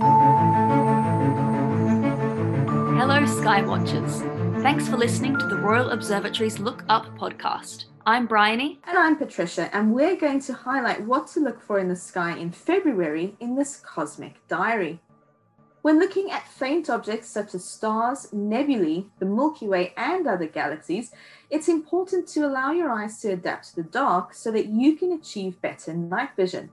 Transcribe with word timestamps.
Hello, 0.00 0.10
Skywatchers. 3.24 4.62
Thanks 4.62 4.86
for 4.88 4.98
listening 4.98 5.38
to 5.38 5.46
the 5.46 5.56
Royal 5.56 5.90
Observatory's 5.90 6.58
Look 6.58 6.84
Up 6.90 7.06
podcast. 7.16 7.86
I'm 8.04 8.26
Bryony. 8.26 8.78
And 8.86 8.98
I'm 8.98 9.16
Patricia, 9.16 9.74
and 9.74 9.94
we're 9.94 10.16
going 10.16 10.40
to 10.40 10.52
highlight 10.52 11.06
what 11.06 11.28
to 11.28 11.40
look 11.40 11.62
for 11.62 11.78
in 11.78 11.88
the 11.88 11.96
sky 11.96 12.36
in 12.36 12.50
February 12.50 13.36
in 13.40 13.56
this 13.56 13.76
cosmic 13.76 14.46
diary. 14.48 15.00
When 15.80 15.98
looking 15.98 16.30
at 16.30 16.46
faint 16.46 16.90
objects 16.90 17.28
such 17.28 17.54
as 17.54 17.64
stars, 17.64 18.30
nebulae, 18.34 19.06
the 19.18 19.24
Milky 19.24 19.66
Way, 19.66 19.94
and 19.96 20.26
other 20.26 20.46
galaxies, 20.46 21.10
it's 21.48 21.68
important 21.68 22.28
to 22.28 22.44
allow 22.44 22.72
your 22.72 22.90
eyes 22.90 23.18
to 23.20 23.32
adapt 23.32 23.68
to 23.68 23.76
the 23.76 23.88
dark 23.88 24.34
so 24.34 24.50
that 24.50 24.66
you 24.66 24.96
can 24.96 25.12
achieve 25.12 25.62
better 25.62 25.94
night 25.94 26.30
vision. 26.36 26.70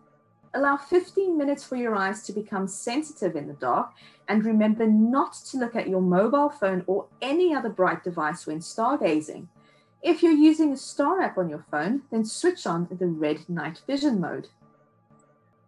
Allow 0.55 0.77
15 0.77 1.35
minutes 1.35 1.63
for 1.63 1.75
your 1.75 1.95
eyes 1.95 2.21
to 2.23 2.31
become 2.31 2.67
sensitive 2.67 3.35
in 3.35 3.48
the 3.48 3.53
dark, 3.53 3.91
and 4.27 4.45
remember 4.45 4.85
not 4.85 5.34
to 5.49 5.57
look 5.57 5.75
at 5.75 5.89
your 5.89 6.02
mobile 6.02 6.49
phone 6.49 6.84
or 6.85 7.07
any 7.21 7.55
other 7.55 7.70
bright 7.70 8.03
device 8.03 8.45
when 8.45 8.59
stargazing. 8.59 9.47
If 10.03 10.21
you're 10.21 10.31
using 10.31 10.71
a 10.71 10.77
star 10.77 11.21
app 11.21 11.38
on 11.38 11.49
your 11.49 11.66
phone, 11.71 12.03
then 12.11 12.23
switch 12.25 12.67
on 12.67 12.88
the 12.91 13.08
red 13.08 13.49
night 13.49 13.81
vision 13.88 14.20
mode. 14.20 14.49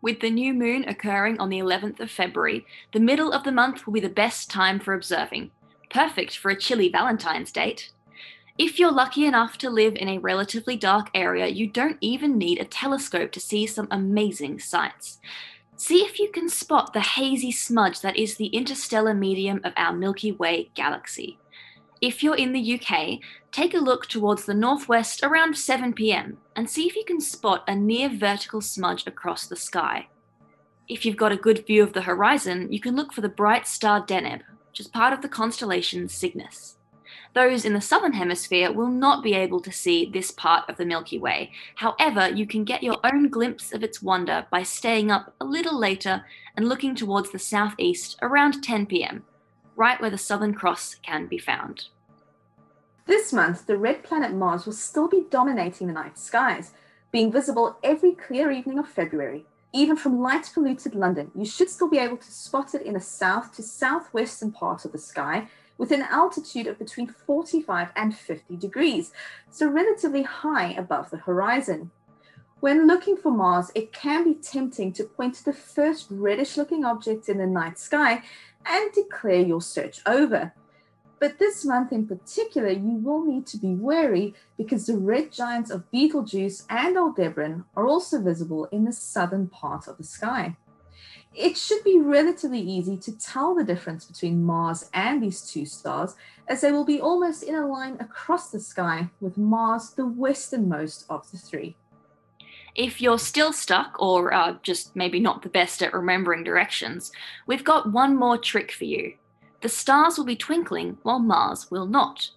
With 0.02 0.20
the 0.20 0.30
new 0.30 0.54
moon 0.54 0.88
occurring 0.88 1.40
on 1.40 1.50
the 1.50 1.58
11th 1.58 2.00
of 2.00 2.12
February, 2.12 2.66
the 2.94 3.00
middle 3.00 3.32
of 3.32 3.44
the 3.44 3.52
month 3.52 3.88
will 3.88 3.94
be 3.94 4.00
the 4.00 4.10
best 4.10 4.52
time 4.52 4.80
for 4.80 4.94
observing. 4.94 5.50
Perfect 5.90 6.38
for 6.38 6.52
a 6.52 6.56
chilly 6.56 6.90
Valentine's 6.90 7.52
date. 7.52 7.92
If 8.58 8.80
you're 8.80 8.92
lucky 8.92 9.26
enough 9.26 9.58
to 9.58 9.70
live 9.70 9.98
in 9.98 10.08
a 10.08 10.18
relatively 10.18 10.78
dark 10.78 11.10
area, 11.14 11.48
you 11.48 11.68
don't 11.68 11.98
even 12.00 12.38
need 12.38 12.58
a 12.58 12.66
telescope 12.66 13.34
to 13.34 13.40
see 13.42 13.68
some 13.68 13.90
amazing 13.92 14.60
sights. 14.60 15.20
See 15.76 16.06
if 16.06 16.20
you 16.20 16.32
can 16.32 16.48
spot 16.48 16.94
the 16.94 17.02
hazy 17.02 17.52
smudge 17.52 18.00
that 18.00 18.16
is 18.16 18.38
the 18.38 18.48
interstellar 18.48 19.14
medium 19.14 19.60
of 19.66 19.74
our 19.76 19.92
Milky 19.92 20.32
Way 20.32 20.70
galaxy. 20.74 21.38
If 22.00 22.24
you're 22.24 22.38
in 22.38 22.54
the 22.54 22.80
UK, 22.80 23.20
take 23.52 23.74
a 23.74 23.80
look 23.80 24.06
towards 24.06 24.46
the 24.46 24.54
northwest 24.54 25.22
around 25.22 25.58
7 25.58 25.92
pm 25.92 26.38
and 26.56 26.70
see 26.70 26.88
if 26.88 26.96
you 26.96 27.04
can 27.04 27.20
spot 27.20 27.66
a 27.68 27.76
near 27.76 28.08
vertical 28.08 28.62
smudge 28.62 29.06
across 29.06 29.48
the 29.48 29.58
sky. 29.58 30.08
If 30.88 31.06
you've 31.06 31.18
got 31.18 31.34
a 31.34 31.38
good 31.38 31.68
view 31.68 31.84
of 31.84 31.92
the 31.92 32.04
horizon, 32.04 32.72
you 32.72 32.80
can 32.80 32.96
look 32.96 33.12
for 33.12 33.20
the 33.20 33.28
bright 33.28 33.68
star 33.68 34.06
Deneb, 34.06 34.44
which 34.70 34.80
is 34.80 34.88
part 34.88 35.12
of 35.12 35.22
the 35.22 35.28
constellation 35.28 36.08
Cygnus. 36.08 36.78
Those 37.36 37.66
in 37.66 37.74
the 37.74 37.82
southern 37.82 38.14
hemisphere 38.14 38.72
will 38.72 38.88
not 38.88 39.22
be 39.22 39.34
able 39.34 39.60
to 39.60 39.72
see 39.72 40.06
this 40.06 40.32
part 40.32 40.70
of 40.70 40.78
the 40.78 40.86
Milky 40.86 41.20
Way. 41.20 41.52
However, 41.76 42.30
you 42.30 42.48
can 42.48 42.64
get 42.64 42.82
your 42.82 42.98
own 43.04 43.28
glimpse 43.28 43.74
of 43.74 43.84
its 43.84 44.02
wonder 44.02 44.48
by 44.50 44.64
staying 44.64 45.12
up 45.12 45.36
a 45.42 45.46
little 45.46 45.78
later 45.78 46.24
and 46.56 46.70
looking 46.70 46.96
towards 46.96 47.32
the 47.32 47.40
southeast 47.40 48.18
around 48.22 48.64
10 48.64 48.86
pm, 48.86 49.26
right 49.76 50.00
where 50.00 50.10
the 50.10 50.18
Southern 50.18 50.54
Cross 50.54 50.96
can 51.04 51.28
be 51.28 51.38
found. 51.38 51.90
This 53.06 53.34
month, 53.34 53.68
the 53.68 53.78
red 53.78 54.02
planet 54.02 54.34
Mars 54.34 54.66
will 54.66 54.72
still 54.72 55.10
be 55.10 55.26
dominating 55.30 55.88
the 55.88 55.94
night 55.94 56.18
skies, 56.18 56.72
being 57.12 57.34
visible 57.34 57.78
every 57.84 58.14
clear 58.14 58.50
evening 58.50 58.80
of 58.80 58.88
February. 58.88 59.44
Even 59.74 59.98
from 59.98 60.22
light 60.22 60.50
polluted 60.54 60.96
London, 60.96 61.32
you 61.36 61.44
should 61.44 61.70
still 61.70 61.90
be 61.90 61.98
able 61.98 62.16
to 62.16 62.32
spot 62.32 62.74
it 62.74 62.84
in 62.84 62.94
the 62.94 63.02
south 63.02 63.54
to 63.58 63.62
southwestern 63.62 64.54
part 64.54 64.86
of 64.86 64.94
the 64.94 64.98
sky 64.98 65.50
with 65.78 65.92
an 65.92 66.04
altitude 66.04 66.68
of 66.68 66.80
between 66.80 67.08
45 67.08 67.90
and 67.96 68.16
50 68.16 68.56
degrees, 68.58 69.12
so 69.50 69.68
relatively 69.68 70.24
high 70.24 70.72
above 70.74 71.10
the 71.10 71.18
horizon. 71.18 71.92
When 72.60 72.88
looking 72.88 73.18
for 73.18 73.32
Mars, 73.32 73.72
it 73.76 73.92
can 73.92 74.24
be 74.24 74.34
tempting 74.34 74.94
to 74.94 75.04
point 75.04 75.36
to 75.36 75.46
the 75.46 75.54
first 75.54 76.08
reddish 76.10 76.58
looking 76.58 76.86
object 76.86 77.30
in 77.30 77.38
the 77.38 77.46
night 77.46 77.78
sky 77.78 78.24
and 78.66 78.92
declare 78.92 79.42
your 79.42 79.62
search 79.62 80.00
over. 80.06 80.54
But 81.20 81.40
this 81.40 81.64
month 81.64 81.92
in 81.92 82.08
particular, 82.08 82.70
you 82.70 82.98
will 82.98 83.24
need 83.24 83.48
to 83.48 83.58
be 83.58 83.76
wary 83.76 84.34
because 84.58 84.86
the 84.86 84.98
red 84.98 85.32
giants 85.32 85.72
of 85.72 85.90
Betelgeuse 85.92 86.66
and 86.70 86.98
Aldebaran 86.98 87.66
are 87.76 87.88
also 87.88 88.22
visible 88.22 88.66
in 88.66 88.86
the 88.86 88.94
southern 88.94 89.48
part 89.48 89.88
of 89.88 89.98
the 89.98 90.04
sky. 90.04 90.58
It 91.36 91.58
should 91.58 91.84
be 91.84 92.00
relatively 92.00 92.62
easy 92.62 92.96
to 92.98 93.18
tell 93.18 93.56
the 93.56 93.64
difference 93.66 94.06
between 94.06 94.46
Mars 94.46 94.90
and 94.94 95.22
these 95.22 95.42
two 95.42 95.66
stars, 95.66 96.16
as 96.48 96.62
they 96.62 96.72
will 96.72 96.86
be 96.86 97.02
almost 97.02 97.44
in 97.44 97.56
a 97.56 97.68
line 97.68 97.98
across 98.00 98.52
the 98.52 98.60
sky, 98.62 99.10
with 99.20 99.38
Mars 99.38 99.90
the 99.90 100.06
westernmost 100.06 101.06
of 101.10 101.30
the 101.32 101.38
three. 101.38 101.76
If 102.74 103.02
you're 103.02 103.20
still 103.20 103.52
stuck 103.52 103.98
or 104.00 104.34
uh, 104.34 104.56
just 104.64 104.96
maybe 104.96 105.20
not 105.20 105.42
the 105.42 105.50
best 105.50 105.84
at 105.84 105.94
remembering 105.94 106.46
directions, 106.46 107.12
we've 107.48 107.66
got 107.66 107.92
one 107.92 108.16
more 108.16 108.38
trick 108.38 108.72
for 108.72 108.86
you. 108.86 109.16
The 109.62 109.70
stars 109.70 110.18
will 110.18 110.26
be 110.26 110.38
twinkling 110.38 110.98
while 111.04 111.20
Mars 111.20 111.70
will 111.70 111.86
not. 111.86 112.30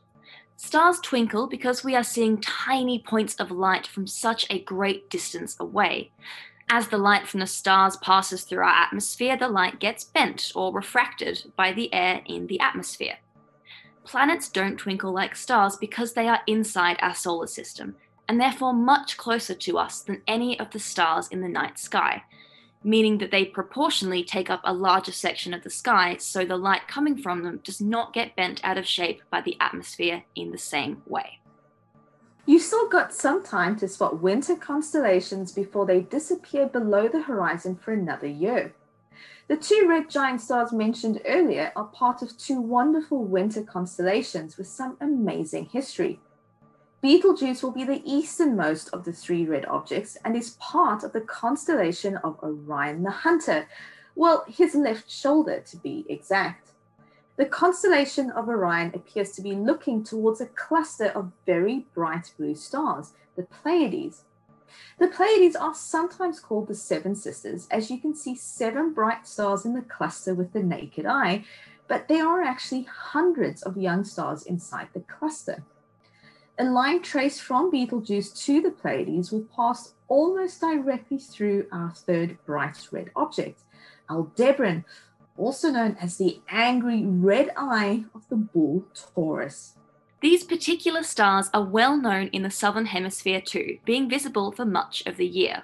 Stars 0.57 0.99
twinkle 0.99 1.47
because 1.47 1.85
we 1.85 1.95
are 1.95 2.03
seeing 2.03 2.41
tiny 2.41 2.99
points 2.99 3.37
of 3.37 3.53
light 3.53 3.87
from 3.87 4.09
such 4.09 4.45
a 4.51 4.65
great 4.65 5.09
distance 5.09 5.57
away. 5.61 6.11
As 6.71 6.89
the 6.89 6.99
light 6.99 7.27
from 7.27 7.41
the 7.41 7.47
stars 7.47 7.97
passes 7.97 8.45
through 8.45 8.63
our 8.63 8.65
atmosphere, 8.65 9.37
the 9.37 9.49
light 9.49 9.81
gets 9.81 10.05
bent 10.05 10.53
or 10.55 10.73
refracted 10.73 11.51
by 11.57 11.73
the 11.73 11.93
air 11.95 12.21
in 12.27 12.47
the 12.47 12.61
atmosphere. 12.61 13.19
Planets 14.05 14.49
don't 14.51 14.77
twinkle 14.77 15.13
like 15.13 15.35
stars 15.35 15.77
because 15.77 16.13
they 16.13 16.29
are 16.29 16.41
inside 16.47 16.99
our 17.01 17.15
solar 17.15 17.47
system 17.47 17.97
and 18.29 18.39
therefore 18.39 18.75
much 18.75 19.17
closer 19.17 19.55
to 19.55 19.79
us 19.79 20.03
than 20.03 20.23
any 20.27 20.61
of 20.61 20.71
the 20.71 20.79
stars 20.79 21.29
in 21.29 21.41
the 21.41 21.49
night 21.49 21.79
sky, 21.79 22.23
meaning 22.85 23.17
that 23.19 23.31
they 23.31 23.47
proportionally 23.47 24.23
take 24.23 24.51
up 24.51 24.61
a 24.65 24.73
larger 24.73 25.13
section 25.13 25.55
of 25.55 25.63
the 25.63 25.71
sky, 25.71 26.17
so 26.19 26.45
the 26.45 26.57
light 26.57 26.87
coming 26.87 27.17
from 27.17 27.43
them 27.43 27.61
does 27.65 27.81
not 27.81 28.13
get 28.13 28.37
bent 28.37 28.61
out 28.63 28.77
of 28.77 28.87
shape 28.87 29.23
by 29.31 29.41
the 29.41 29.57
atmosphere 29.61 30.25
in 30.35 30.51
the 30.51 30.59
same 30.59 31.03
way. 31.07 31.41
You've 32.49 32.63
still 32.63 32.89
got 32.89 33.13
some 33.13 33.45
time 33.45 33.77
to 33.77 33.87
spot 33.87 34.23
winter 34.23 34.57
constellations 34.57 35.53
before 35.53 35.85
they 35.85 36.01
disappear 36.01 36.67
below 36.67 37.07
the 37.07 37.21
horizon 37.21 37.77
for 37.77 37.93
another 37.93 38.27
year. 38.27 38.73
The 39.49 39.59
two 39.59 39.85
red 39.87 40.09
giant 40.09 40.41
stars 40.41 40.73
mentioned 40.73 41.21
earlier 41.27 41.73
are 41.77 41.85
part 41.85 42.23
of 42.23 42.39
two 42.39 42.59
wonderful 42.59 43.23
winter 43.23 43.63
constellations 43.63 44.57
with 44.57 44.67
some 44.67 44.97
amazing 44.99 45.67
history. 45.67 46.21
Betelgeuse 47.03 47.63
will 47.63 47.71
be 47.71 47.85
the 47.85 48.01
easternmost 48.11 48.89
of 48.95 49.05
the 49.05 49.13
three 49.13 49.45
red 49.45 49.67
objects 49.67 50.17
and 50.25 50.35
is 50.35 50.57
part 50.59 51.05
of 51.05 51.13
the 51.13 51.21
constellation 51.21 52.17
of 52.25 52.43
Orion 52.43 53.03
the 53.03 53.11
Hunter. 53.11 53.69
Well, 54.15 54.47
his 54.49 54.75
left 54.75 55.11
shoulder 55.11 55.61
to 55.67 55.77
be 55.77 56.07
exact. 56.09 56.68
The 57.39 57.47
constellation 57.47 58.33
of 58.33 58.49
Orion 58.49 58.91
appears 58.97 59.31
to 59.33 59.43
be 59.43 59.53
looking 59.53 60.03
towards 60.03 60.41
a 60.41 60.47
cluster 60.47 61.07
of 61.07 61.31
very 61.47 61.87
bright 61.95 62.33
blue 62.37 62.57
stars, 62.57 63.13
the 63.37 63.45
Pleiades. 63.45 64.25
The 64.99 65.07
Pleiades 65.07 65.55
are 65.55 65.73
sometimes 65.73 66.41
called 66.41 66.67
the 66.67 66.75
Seven 66.75 67.15
Sisters, 67.15 67.69
as 67.71 67.93
you 67.93 67.99
can 68.01 68.17
see 68.17 68.35
seven 68.35 68.93
bright 68.93 69.25
stars 69.25 69.65
in 69.65 69.75
the 69.75 69.83
cluster 69.83 70.35
with 70.35 70.53
the 70.53 70.65
naked 70.65 71.07
eye, 71.07 71.45
but 71.87 72.09
there 72.09 72.27
are 72.27 72.43
actually 72.43 72.83
hundreds 72.83 73.63
of 73.63 73.77
young 73.77 74.03
stars 74.03 74.43
inside 74.43 74.89
the 74.93 75.01
cluster. 75.01 75.63
A 76.59 76.65
line 76.65 77.03
traced 77.03 77.41
from 77.41 77.71
Betelgeuse 77.71 78.33
to 78.47 78.61
the 78.61 78.73
Pleiades 78.73 79.31
will 79.31 79.47
pass 79.55 79.95
almost 80.09 80.61
directly 80.61 81.19
through 81.19 81.69
our 81.71 81.93
third 81.93 82.37
bright 82.45 82.89
red 82.91 83.13
object, 83.15 83.61
Aldebaran, 84.11 84.85
also 85.39 85.71
known 85.71 85.97
as 86.01 86.17
the 86.17 86.41
angry 86.51 87.05
red 87.05 87.51
eye 87.57 88.05
of 88.15 88.29
the 88.29 88.37
bull 88.37 88.85
Taurus. 88.95 89.75
These 90.21 90.45
particular 90.45 91.05
stars 91.05 91.49
are 91.55 91.65
well 91.65 91.97
known 91.97 92.27
in 92.29 92.43
the 92.43 92.51
southern 92.51 92.87
hemisphere 92.87 93.41
too, 93.41 93.79
being 93.85 94.11
visible 94.11 94.51
for 94.51 94.65
much 94.65 95.05
of 95.07 95.17
the 95.17 95.27
year. 95.27 95.63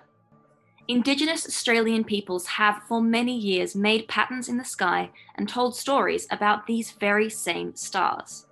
Indigenous 0.87 1.47
Australian 1.47 2.05
peoples 2.05 2.47
have 2.47 2.83
for 2.87 3.01
many 3.01 3.37
years 3.37 3.75
made 3.75 4.07
patterns 4.07 4.49
in 4.49 4.59
the 4.59 4.65
sky 4.65 5.11
and 5.35 5.49
told 5.49 5.75
stories 5.75 6.27
about 6.31 6.67
these 6.67 6.93
very 6.93 7.31
same 7.31 7.75
stars. 7.75 8.47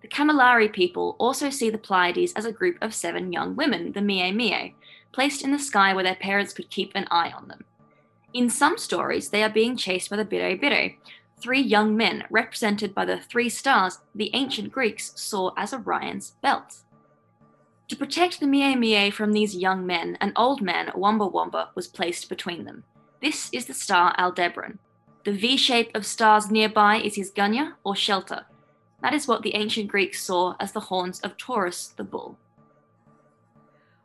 The 0.00 0.08
Kamilaroi 0.08 0.72
people 0.72 1.14
also 1.18 1.50
see 1.50 1.70
the 1.70 1.76
Pleiades 1.78 2.32
as 2.32 2.46
a 2.46 2.52
group 2.52 2.78
of 2.80 2.94
seven 2.94 3.32
young 3.32 3.54
women, 3.54 3.92
the 3.92 4.00
Mie 4.00 4.32
Mie, 4.32 4.74
placed 5.12 5.42
in 5.42 5.52
the 5.52 5.58
sky 5.58 5.92
where 5.92 6.04
their 6.04 6.14
parents 6.14 6.52
could 6.52 6.70
keep 6.70 6.92
an 6.94 7.06
eye 7.10 7.30
on 7.30 7.48
them. 7.48 7.64
In 8.34 8.50
some 8.50 8.76
stories, 8.76 9.30
they 9.30 9.42
are 9.42 9.48
being 9.48 9.76
chased 9.76 10.10
by 10.10 10.16
the 10.16 10.24
Bire 10.24 10.56
Bire, 10.56 10.96
three 11.40 11.60
young 11.60 11.96
men 11.96 12.24
represented 12.30 12.94
by 12.94 13.04
the 13.04 13.18
three 13.18 13.48
stars 13.48 13.98
the 14.14 14.30
ancient 14.34 14.72
Greeks 14.72 15.12
saw 15.16 15.52
as 15.56 15.72
Orion's 15.72 16.32
belt. 16.42 16.78
To 17.88 17.96
protect 17.96 18.38
the 18.38 18.46
Mie 18.46 18.74
Mie 18.74 19.10
from 19.10 19.32
these 19.32 19.56
young 19.56 19.86
men, 19.86 20.18
an 20.20 20.32
old 20.36 20.60
man, 20.60 20.92
Wamba 20.94 21.26
Wamba, 21.26 21.70
was 21.74 21.88
placed 21.88 22.28
between 22.28 22.64
them. 22.64 22.84
This 23.22 23.48
is 23.52 23.64
the 23.64 23.74
star 23.74 24.14
Aldebaran. 24.18 24.78
The 25.24 25.32
V 25.32 25.56
shape 25.56 25.90
of 25.94 26.04
stars 26.04 26.50
nearby 26.50 26.96
is 26.96 27.16
his 27.16 27.32
gunya, 27.32 27.74
or 27.84 27.96
shelter. 27.96 28.44
That 29.02 29.14
is 29.14 29.26
what 29.26 29.42
the 29.42 29.54
ancient 29.54 29.88
Greeks 29.88 30.22
saw 30.22 30.54
as 30.60 30.72
the 30.72 30.80
horns 30.80 31.20
of 31.20 31.36
Taurus 31.36 31.94
the 31.96 32.04
bull. 32.04 32.38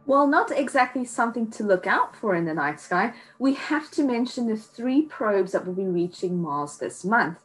While 0.05 0.27
not 0.27 0.51
exactly 0.51 1.05
something 1.05 1.49
to 1.51 1.63
look 1.63 1.87
out 1.87 2.15
for 2.15 2.35
in 2.35 2.45
the 2.45 2.53
night 2.53 2.81
sky, 2.81 3.13
we 3.39 3.53
have 3.53 3.89
to 3.91 4.03
mention 4.03 4.47
the 4.47 4.57
three 4.57 5.03
probes 5.03 5.53
that 5.53 5.65
will 5.65 5.73
be 5.73 5.85
reaching 5.85 6.41
Mars 6.41 6.77
this 6.77 7.05
month. 7.05 7.39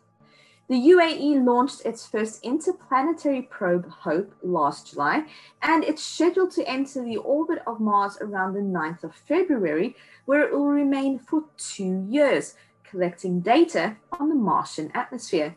The 0.69 0.75
UAE 0.75 1.46
launched 1.46 1.87
its 1.87 2.05
first 2.05 2.44
interplanetary 2.44 3.43
probe, 3.43 3.88
HOPE, 3.88 4.34
last 4.43 4.90
July, 4.90 5.25
and 5.62 5.82
it's 5.82 6.02
scheduled 6.02 6.50
to 6.52 6.69
enter 6.69 7.02
the 7.02 7.16
orbit 7.16 7.62
of 7.66 7.81
Mars 7.81 8.19
around 8.20 8.52
the 8.52 8.61
9th 8.61 9.04
of 9.04 9.14
February, 9.14 9.96
where 10.26 10.43
it 10.43 10.52
will 10.52 10.66
remain 10.66 11.19
for 11.19 11.44
two 11.56 12.04
years, 12.11 12.54
collecting 12.84 13.40
data 13.40 13.96
on 14.12 14.28
the 14.28 14.34
Martian 14.34 14.90
atmosphere. 14.94 15.56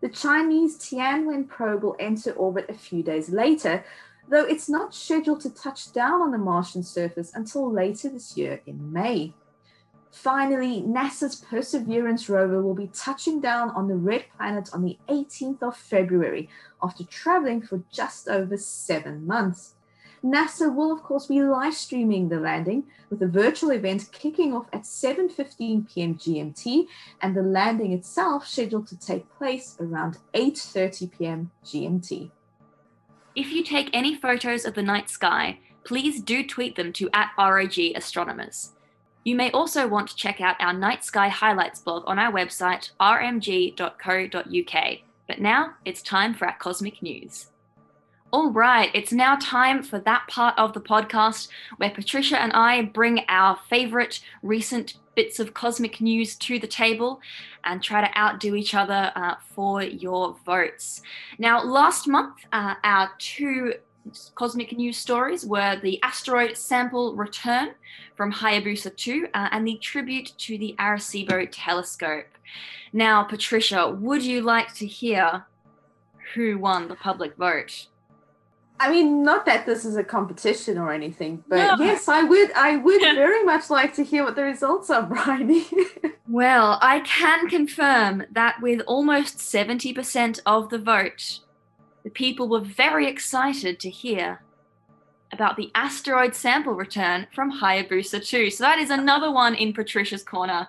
The 0.00 0.10
Chinese 0.10 0.78
Tianwen 0.78 1.48
probe 1.48 1.82
will 1.82 1.96
enter 1.98 2.30
orbit 2.32 2.66
a 2.68 2.74
few 2.74 3.02
days 3.02 3.30
later, 3.30 3.84
though 4.28 4.44
it's 4.44 4.68
not 4.68 4.94
scheduled 4.94 5.40
to 5.42 5.50
touch 5.50 5.92
down 5.92 6.20
on 6.20 6.30
the 6.30 6.38
Martian 6.38 6.82
surface 6.82 7.32
until 7.34 7.70
later 7.70 8.08
this 8.08 8.36
year 8.36 8.60
in 8.66 8.92
May. 8.92 9.34
Finally, 10.10 10.82
NASA's 10.82 11.36
Perseverance 11.36 12.28
rover 12.28 12.62
will 12.62 12.74
be 12.74 12.88
touching 12.88 13.40
down 13.40 13.70
on 13.70 13.86
the 13.86 13.96
red 13.96 14.24
planet 14.36 14.70
on 14.72 14.82
the 14.82 14.98
18th 15.08 15.62
of 15.62 15.76
February 15.76 16.48
after 16.82 17.04
traveling 17.04 17.60
for 17.60 17.82
just 17.92 18.26
over 18.26 18.56
seven 18.56 19.26
months. 19.26 19.74
NASA 20.24 20.74
will 20.74 20.90
of 20.90 21.02
course 21.02 21.26
be 21.26 21.42
live 21.42 21.74
streaming 21.74 22.28
the 22.28 22.40
landing 22.40 22.84
with 23.10 23.22
a 23.22 23.28
virtual 23.28 23.70
event 23.70 24.08
kicking 24.10 24.54
off 24.54 24.66
at 24.72 24.82
7:15 24.82 25.88
p.m. 25.92 26.14
GMT 26.14 26.86
and 27.20 27.36
the 27.36 27.42
landing 27.42 27.92
itself 27.92 28.48
scheduled 28.48 28.86
to 28.88 28.98
take 28.98 29.32
place 29.36 29.76
around 29.78 30.18
8:30 30.34 31.10
p.m. 31.12 31.50
GMT. 31.64 32.30
If 33.36 33.52
you 33.52 33.62
take 33.62 33.90
any 33.92 34.14
photos 34.14 34.64
of 34.64 34.72
the 34.72 34.82
night 34.82 35.10
sky, 35.10 35.58
please 35.84 36.22
do 36.22 36.42
tweet 36.42 36.74
them 36.74 36.90
to 36.94 37.10
at 37.12 37.32
ROG 37.36 37.78
Astronomers. 37.94 38.72
You 39.24 39.36
may 39.36 39.50
also 39.50 39.86
want 39.86 40.08
to 40.08 40.16
check 40.16 40.40
out 40.40 40.56
our 40.58 40.72
night 40.72 41.04
sky 41.04 41.28
highlights 41.28 41.80
blog 41.80 42.04
on 42.06 42.18
our 42.18 42.32
website 42.32 42.92
rmg.co.uk. 42.98 44.98
But 45.28 45.40
now 45.40 45.74
it's 45.84 46.00
time 46.00 46.32
for 46.32 46.46
our 46.46 46.56
cosmic 46.56 47.02
news. 47.02 47.48
All 48.36 48.50
right, 48.50 48.90
it's 48.92 49.12
now 49.12 49.38
time 49.40 49.82
for 49.82 49.98
that 50.00 50.28
part 50.28 50.58
of 50.58 50.74
the 50.74 50.80
podcast 50.82 51.48
where 51.78 51.88
Patricia 51.88 52.38
and 52.38 52.52
I 52.52 52.82
bring 52.82 53.24
our 53.30 53.58
favorite 53.70 54.20
recent 54.42 54.98
bits 55.14 55.40
of 55.40 55.54
cosmic 55.54 56.02
news 56.02 56.36
to 56.40 56.58
the 56.58 56.66
table 56.66 57.22
and 57.64 57.82
try 57.82 58.06
to 58.06 58.18
outdo 58.18 58.54
each 58.54 58.74
other 58.74 59.10
uh, 59.16 59.36
for 59.54 59.82
your 59.82 60.36
votes. 60.44 61.00
Now, 61.38 61.64
last 61.64 62.06
month, 62.06 62.34
uh, 62.52 62.74
our 62.84 63.10
two 63.18 63.72
cosmic 64.34 64.76
news 64.76 64.98
stories 64.98 65.46
were 65.46 65.80
the 65.82 65.98
asteroid 66.02 66.58
sample 66.58 67.16
return 67.16 67.70
from 68.16 68.30
Hayabusa 68.30 68.94
2 68.94 69.28
uh, 69.32 69.48
and 69.50 69.66
the 69.66 69.78
tribute 69.78 70.34
to 70.36 70.58
the 70.58 70.74
Arecibo 70.78 71.48
telescope. 71.50 72.26
Now, 72.92 73.22
Patricia, 73.22 73.88
would 73.88 74.22
you 74.22 74.42
like 74.42 74.74
to 74.74 74.86
hear 74.86 75.46
who 76.34 76.58
won 76.58 76.88
the 76.88 76.96
public 76.96 77.34
vote? 77.36 77.86
I 78.78 78.90
mean, 78.90 79.22
not 79.22 79.46
that 79.46 79.64
this 79.64 79.84
is 79.84 79.96
a 79.96 80.04
competition 80.04 80.76
or 80.76 80.92
anything, 80.92 81.42
but 81.48 81.78
no. 81.78 81.84
yes, 81.84 82.08
I 82.08 82.22
would. 82.22 82.52
I 82.52 82.76
would 82.76 83.00
very 83.14 83.44
much 83.44 83.70
like 83.70 83.94
to 83.94 84.04
hear 84.04 84.24
what 84.24 84.36
the 84.36 84.42
results 84.42 84.90
are, 84.90 85.02
Bryony. 85.06 85.66
well, 86.28 86.78
I 86.82 87.00
can 87.00 87.48
confirm 87.48 88.24
that 88.32 88.60
with 88.60 88.80
almost 88.86 89.40
seventy 89.40 89.92
percent 89.92 90.40
of 90.44 90.68
the 90.70 90.78
vote, 90.78 91.40
the 92.04 92.10
people 92.10 92.48
were 92.48 92.60
very 92.60 93.08
excited 93.08 93.80
to 93.80 93.90
hear 93.90 94.42
about 95.32 95.56
the 95.56 95.70
asteroid 95.74 96.34
sample 96.34 96.72
return 96.72 97.26
from 97.34 97.52
Hayabusa 97.52 98.26
2. 98.26 98.50
So 98.50 98.64
that 98.64 98.78
is 98.78 98.90
another 98.90 99.30
one 99.32 99.54
in 99.54 99.72
Patricia's 99.72 100.22
corner. 100.22 100.68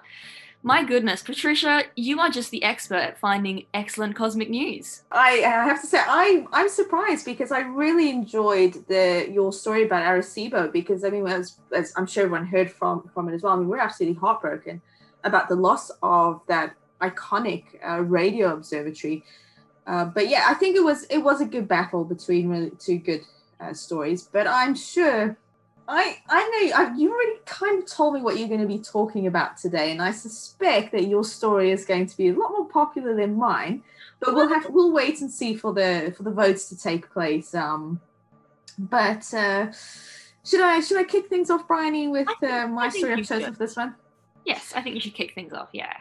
My 0.64 0.84
goodness, 0.84 1.22
Patricia, 1.22 1.84
you 1.96 2.20
are 2.20 2.30
just 2.30 2.52
the 2.52 2.64
expert 2.64 2.96
at 2.96 3.20
finding 3.20 3.66
excellent 3.74 4.16
cosmic 4.16 4.50
news. 4.50 5.04
I 5.12 5.36
have 5.46 5.80
to 5.82 5.88
say, 5.88 6.00
I, 6.00 6.46
I'm 6.52 6.68
surprised 6.68 7.26
because 7.26 7.52
I 7.52 7.60
really 7.62 8.10
enjoyed 8.10 8.86
the 8.88 9.30
your 9.32 9.54
story 9.54 9.84
about 9.86 10.04
Arecibo 10.04 10.72
because 10.72 11.04
I 11.04 11.10
mean, 11.10 11.28
as, 11.28 11.58
as 11.74 11.94
I'm 11.96 12.08
sure 12.08 12.24
everyone 12.24 12.48
heard 12.48 12.72
from 12.72 13.10
from 13.14 13.30
it 13.30 13.36
as 13.36 13.44
well. 13.44 13.54
I 13.54 13.58
mean, 13.58 13.68
we're 13.68 13.78
absolutely 13.78 14.20
heartbroken 14.20 14.82
about 15.24 15.48
the 15.48 15.56
loss 15.56 15.92
of 16.02 16.42
that 16.48 16.76
iconic 17.02 17.64
uh, 17.88 18.02
radio 18.02 18.54
observatory. 18.54 19.24
Uh, 19.86 20.06
but 20.06 20.28
yeah, 20.28 20.46
I 20.48 20.56
think 20.56 20.76
it 20.76 20.84
was 20.84 21.04
it 21.04 21.20
was 21.20 21.40
a 21.40 21.46
good 21.46 21.68
battle 21.68 22.04
between 22.04 22.50
really 22.50 22.72
two 22.72 22.98
good 22.98 23.22
uh, 23.60 23.74
stories. 23.74 24.24
But 24.24 24.48
I'm 24.48 24.76
sure 24.76 25.38
I 25.88 26.18
I 26.28 26.70
know 26.70 26.76
I, 26.76 26.96
you 26.98 27.14
already 27.14 27.40
kind 27.46 27.82
of 27.82 27.90
told 27.90 28.14
me 28.14 28.22
what 28.22 28.38
you're 28.38 28.48
going 28.48 28.62
to 28.62 28.68
be 28.68 28.80
talking 28.80 29.28
about 29.28 29.58
today, 29.58 29.92
and 29.92 30.02
I 30.02 30.12
suspect 30.12 30.92
that 30.92 31.08
your 31.08 31.24
story 31.24 31.72
is 31.72 31.86
going 31.86 32.08
to 32.08 32.18
be 32.18 32.30
a 32.30 32.34
lot 32.34 32.52
more 32.52 32.68
popular 32.68 33.16
than 33.16 33.38
mine. 33.38 33.84
But 34.20 34.34
we'll 34.34 34.50
have 34.50 34.70
we'll 34.70 34.92
wait 34.92 35.22
and 35.22 35.32
see 35.32 35.56
for 35.56 35.74
the 35.74 36.14
for 36.16 36.24
the 36.24 36.32
votes 36.32 36.70
to 36.70 36.78
take 36.78 37.10
place. 37.12 37.56
Um, 37.56 38.02
but 38.78 39.34
uh, 39.34 39.72
should 40.44 40.62
I 40.62 40.82
should 40.82 40.98
I 40.98 41.04
kick 41.04 41.28
things 41.28 41.50
off, 41.50 41.68
Bryony, 41.68 42.08
with 42.08 42.28
uh, 42.44 42.68
my 42.68 42.90
story 42.90 43.14
I've 43.14 43.26
chosen 43.26 43.54
for 43.54 43.60
this 43.60 43.76
one? 43.76 43.96
Yes, 44.46 44.74
I 44.76 44.82
think 44.82 44.96
you 44.96 45.02
should 45.02 45.16
kick 45.16 45.34
things 45.36 45.54
off. 45.54 45.70
Yeah. 45.72 45.94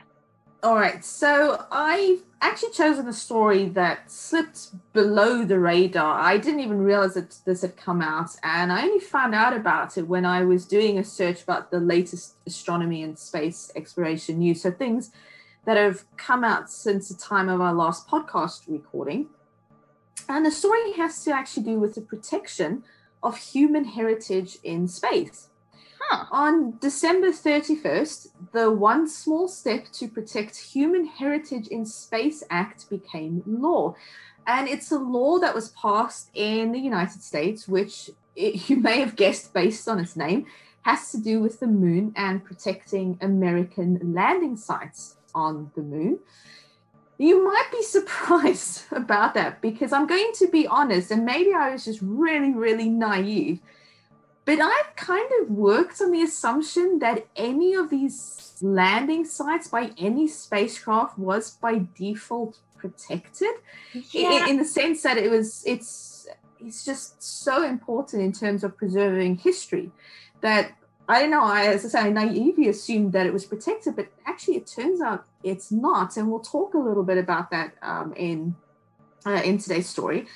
All 0.62 0.75
right, 0.75 1.05
so 1.05 1.64
I've 1.70 2.23
actually 2.41 2.73
chosen 2.73 3.06
a 3.06 3.12
story 3.12 3.67
that 3.70 4.11
slipped 4.11 4.70
below 4.94 5.44
the 5.44 5.58
radar. 5.58 6.19
I 6.19 6.38
didn't 6.38 6.61
even 6.61 6.79
realize 6.79 7.14
that 7.14 7.38
this 7.44 7.61
had 7.61 7.76
come 7.76 8.00
out, 8.00 8.31
and 8.43 8.73
I 8.73 8.82
only 8.82 8.99
found 8.99 9.35
out 9.35 9.55
about 9.55 9.99
it 9.99 10.08
when 10.08 10.25
I 10.25 10.44
was 10.44 10.67
doing 10.67 10.99
a 10.99 11.05
search 11.05 11.43
about 11.43 11.70
the 11.70 11.79
latest 11.79 12.37
astronomy 12.47 13.03
and 13.03 13.19
space 13.19 13.70
exploration 13.76 14.38
news. 14.38 14.62
So 14.62 14.70
things 14.70 15.11
that 15.67 15.76
have 15.76 16.05
come 16.17 16.43
out 16.43 16.70
since 16.70 17.11
the 17.11 17.14
time 17.23 17.49
of 17.49 17.61
our 17.61 17.75
last 17.75 18.09
podcast 18.09 18.62
recording. 18.67 19.29
And 20.29 20.47
the 20.47 20.50
story 20.50 20.93
has 20.93 21.23
to 21.25 21.32
actually 21.32 21.64
do 21.64 21.79
with 21.79 21.94
the 21.94 22.00
protection 22.00 22.82
of 23.23 23.37
human 23.37 23.85
heritage 23.85 24.59
in 24.64 24.88
space. 24.88 25.49
Huh. 26.08 26.26
On 26.31 26.79
December 26.79 27.31
31st, 27.32 28.29
the 28.53 28.70
One 28.70 29.08
Small 29.08 29.49
Step 29.49 29.91
to 29.94 30.06
Protect 30.06 30.56
Human 30.56 31.05
Heritage 31.05 31.67
in 31.67 31.85
Space 31.85 32.44
Act 32.49 32.88
became 32.88 33.43
law. 33.44 33.97
And 34.47 34.69
it's 34.69 34.93
a 34.93 35.00
law 35.00 35.41
that 35.41 35.53
was 35.53 35.70
passed 35.70 36.31
in 36.32 36.70
the 36.70 36.79
United 36.79 37.23
States, 37.23 37.67
which 37.67 38.11
it, 38.37 38.69
you 38.70 38.76
may 38.76 39.00
have 39.00 39.17
guessed 39.17 39.53
based 39.53 39.88
on 39.88 39.99
its 39.99 40.14
name, 40.14 40.47
has 40.82 41.11
to 41.11 41.19
do 41.19 41.41
with 41.41 41.58
the 41.58 41.67
moon 41.67 42.12
and 42.14 42.44
protecting 42.44 43.19
American 43.20 44.14
landing 44.14 44.56
sites 44.56 45.17
on 45.35 45.73
the 45.75 45.83
moon. 45.83 46.21
You 47.19 47.45
might 47.45 47.69
be 47.73 47.83
surprised 47.97 48.85
about 48.92 49.35
that 49.35 49.61
because 49.61 49.92
I'm 49.92 50.07
going 50.07 50.31
to 50.35 50.47
be 50.47 50.69
honest, 50.69 51.11
and 51.11 51.25
maybe 51.25 51.52
I 51.52 51.71
was 51.71 51.85
just 51.85 51.99
really, 52.00 52.52
really 52.52 52.88
naive 52.88 53.61
but 54.47 54.61
I've 54.61 54.97
kind 54.97 55.29
of 55.41 55.50
worked 55.50 56.00
on 56.00 56.12
the 56.12 56.23
assumption 56.23 57.00
that 57.00 57.26
any 57.37 57.75
of 57.75 57.91
these 57.91 58.55
landing 58.62 59.25
sites 59.25 59.69
by 59.69 59.91
any 59.99 60.29
spacecraft 60.29 61.19
was 61.19 61.50
by 61.50 61.87
default 61.99 62.59
protected 62.79 63.50
yeah. 64.12 64.45
in, 64.45 64.50
in 64.50 64.57
the 64.59 64.65
sense 64.65 65.03
that 65.03 65.19
it 65.19 65.31
was 65.31 65.62
it's 65.67 66.29
it's 66.61 66.85
just 66.85 67.23
so 67.23 67.65
important 67.65 68.23
in 68.23 68.33
terms 68.33 68.65
of 68.65 68.76
preserving 68.76 69.38
history 69.38 69.91
that 70.41 70.73
I 71.09 71.21
don't 71.21 71.31
know. 71.31 71.45
I, 71.45 71.67
as 71.67 71.85
I 71.85 71.88
say, 71.88 71.99
I 72.00 72.11
naively 72.11 72.69
assumed 72.69 73.12
that 73.12 73.26
it 73.26 73.33
was 73.33 73.45
protected, 73.45 73.95
but 73.95 74.09
actually, 74.26 74.57
it 74.57 74.67
turns 74.67 75.00
out 75.00 75.25
it's 75.45 75.71
not. 75.71 76.17
And 76.17 76.29
we'll 76.29 76.41
talk 76.41 76.75
a 76.75 76.79
little 76.79 77.05
bit 77.05 77.17
about 77.17 77.50
that 77.53 77.75
um, 77.81 78.12
in 78.17 78.57
uh, 79.25 79.43
in 79.45 79.59
today's 79.59 79.88
story. 79.88 80.26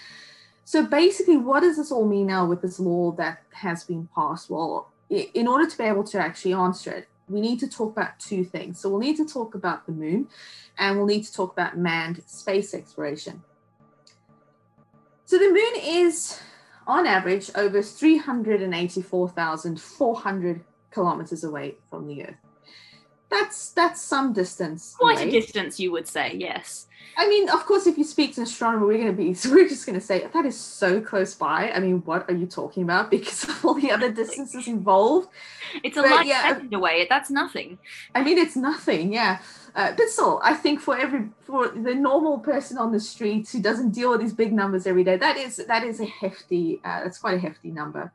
So 0.71 0.87
basically, 0.87 1.37
what 1.37 1.65
does 1.65 1.79
this 1.79 1.91
all 1.91 2.07
mean 2.07 2.29
now 2.29 2.47
with 2.47 2.63
this 2.63 2.79
law 2.79 3.11
that 3.17 3.43
has 3.55 3.83
been 3.83 4.09
passed? 4.15 4.49
Well, 4.49 4.93
in 5.09 5.49
order 5.49 5.69
to 5.69 5.77
be 5.77 5.83
able 5.83 6.05
to 6.05 6.21
actually 6.21 6.53
answer 6.53 6.93
it, 6.93 7.09
we 7.29 7.41
need 7.41 7.59
to 7.59 7.67
talk 7.67 7.91
about 7.91 8.21
two 8.21 8.45
things. 8.45 8.79
So 8.79 8.89
we'll 8.89 9.01
need 9.01 9.17
to 9.17 9.27
talk 9.27 9.57
about 9.57 9.87
the 9.87 9.93
moon 9.93 10.29
and 10.79 10.97
we'll 10.97 11.09
need 11.09 11.25
to 11.25 11.33
talk 11.33 11.51
about 11.51 11.77
manned 11.77 12.23
space 12.25 12.73
exploration. 12.73 13.43
So 15.25 15.39
the 15.39 15.51
moon 15.51 15.73
is, 15.83 16.39
on 16.87 17.05
average, 17.05 17.51
over 17.57 17.83
384,400 17.83 20.65
kilometers 20.93 21.43
away 21.43 21.75
from 21.89 22.07
the 22.07 22.27
Earth. 22.27 22.37
That's 23.31 23.71
that's 23.71 24.03
some 24.03 24.33
distance. 24.33 24.97
Quite 24.99 25.19
away. 25.19 25.29
a 25.29 25.31
distance, 25.31 25.79
you 25.79 25.93
would 25.93 26.09
say, 26.09 26.35
yes. 26.37 26.87
I 27.17 27.29
mean, 27.29 27.49
of 27.51 27.67
course, 27.67 27.87
if 27.87 27.99
you 27.99 28.05
speak 28.05 28.35
to 28.35 28.41
an 28.41 28.47
astronomer, 28.47 28.87
we're 28.87 28.99
going 28.99 29.09
to 29.09 29.13
be, 29.13 29.37
we're 29.51 29.69
just 29.69 29.85
going 29.85 29.99
to 29.99 30.05
say 30.05 30.27
that 30.33 30.45
is 30.47 30.59
so 30.59 31.01
close 31.01 31.35
by. 31.35 31.71
I 31.71 31.81
mean, 31.81 32.03
what 32.05 32.29
are 32.31 32.35
you 32.35 32.47
talking 32.47 32.83
about? 32.83 33.11
Because 33.21 33.45
of 33.45 33.65
all 33.65 33.75
the 33.75 33.91
other 33.91 34.11
distances 34.11 34.67
involved. 34.67 35.29
It's 35.85 35.97
a 35.97 36.03
light 36.03 36.27
yeah, 36.27 36.49
second 36.49 36.73
away. 36.73 37.07
That's 37.09 37.31
nothing. 37.31 37.79
I 38.15 38.23
mean, 38.23 38.39
it's 38.39 38.57
nothing. 38.57 39.13
Yeah, 39.13 39.41
uh, 39.75 39.93
but 39.97 40.09
still, 40.09 40.41
I 40.43 40.55
think 40.55 40.81
for 40.81 40.99
every 40.99 41.29
for 41.43 41.69
the 41.69 41.95
normal 41.95 42.39
person 42.39 42.79
on 42.79 42.93
the 42.93 43.01
street 43.01 43.49
who 43.51 43.61
doesn't 43.61 43.91
deal 43.91 44.11
with 44.11 44.21
these 44.21 44.33
big 44.33 44.53
numbers 44.53 44.87
every 44.87 45.05
day, 45.05 45.17
that 45.17 45.37
is 45.37 45.57
that 45.57 45.85
is 45.85 46.01
a 46.01 46.07
hefty. 46.07 46.81
Uh, 46.85 47.05
that's 47.05 47.19
quite 47.19 47.35
a 47.35 47.41
hefty 47.41 47.71
number. 47.71 48.13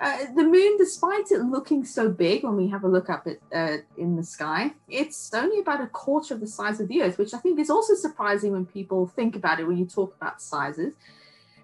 Uh, 0.00 0.24
the 0.34 0.42
moon, 0.42 0.76
despite 0.76 1.30
it 1.30 1.40
looking 1.42 1.84
so 1.84 2.08
big 2.10 2.42
when 2.42 2.56
we 2.56 2.68
have 2.68 2.84
a 2.84 2.88
look 2.88 3.08
up 3.08 3.26
at 3.26 3.38
uh, 3.56 3.78
in 3.96 4.16
the 4.16 4.24
sky, 4.24 4.72
it's 4.88 5.32
only 5.32 5.60
about 5.60 5.80
a 5.80 5.86
quarter 5.86 6.34
of 6.34 6.40
the 6.40 6.46
size 6.46 6.80
of 6.80 6.88
the 6.88 7.00
Earth, 7.02 7.16
which 7.16 7.32
I 7.32 7.38
think 7.38 7.60
is 7.60 7.70
also 7.70 7.94
surprising 7.94 8.52
when 8.52 8.66
people 8.66 9.06
think 9.06 9.36
about 9.36 9.60
it 9.60 9.66
when 9.66 9.76
you 9.76 9.86
talk 9.86 10.14
about 10.16 10.42
sizes. 10.42 10.94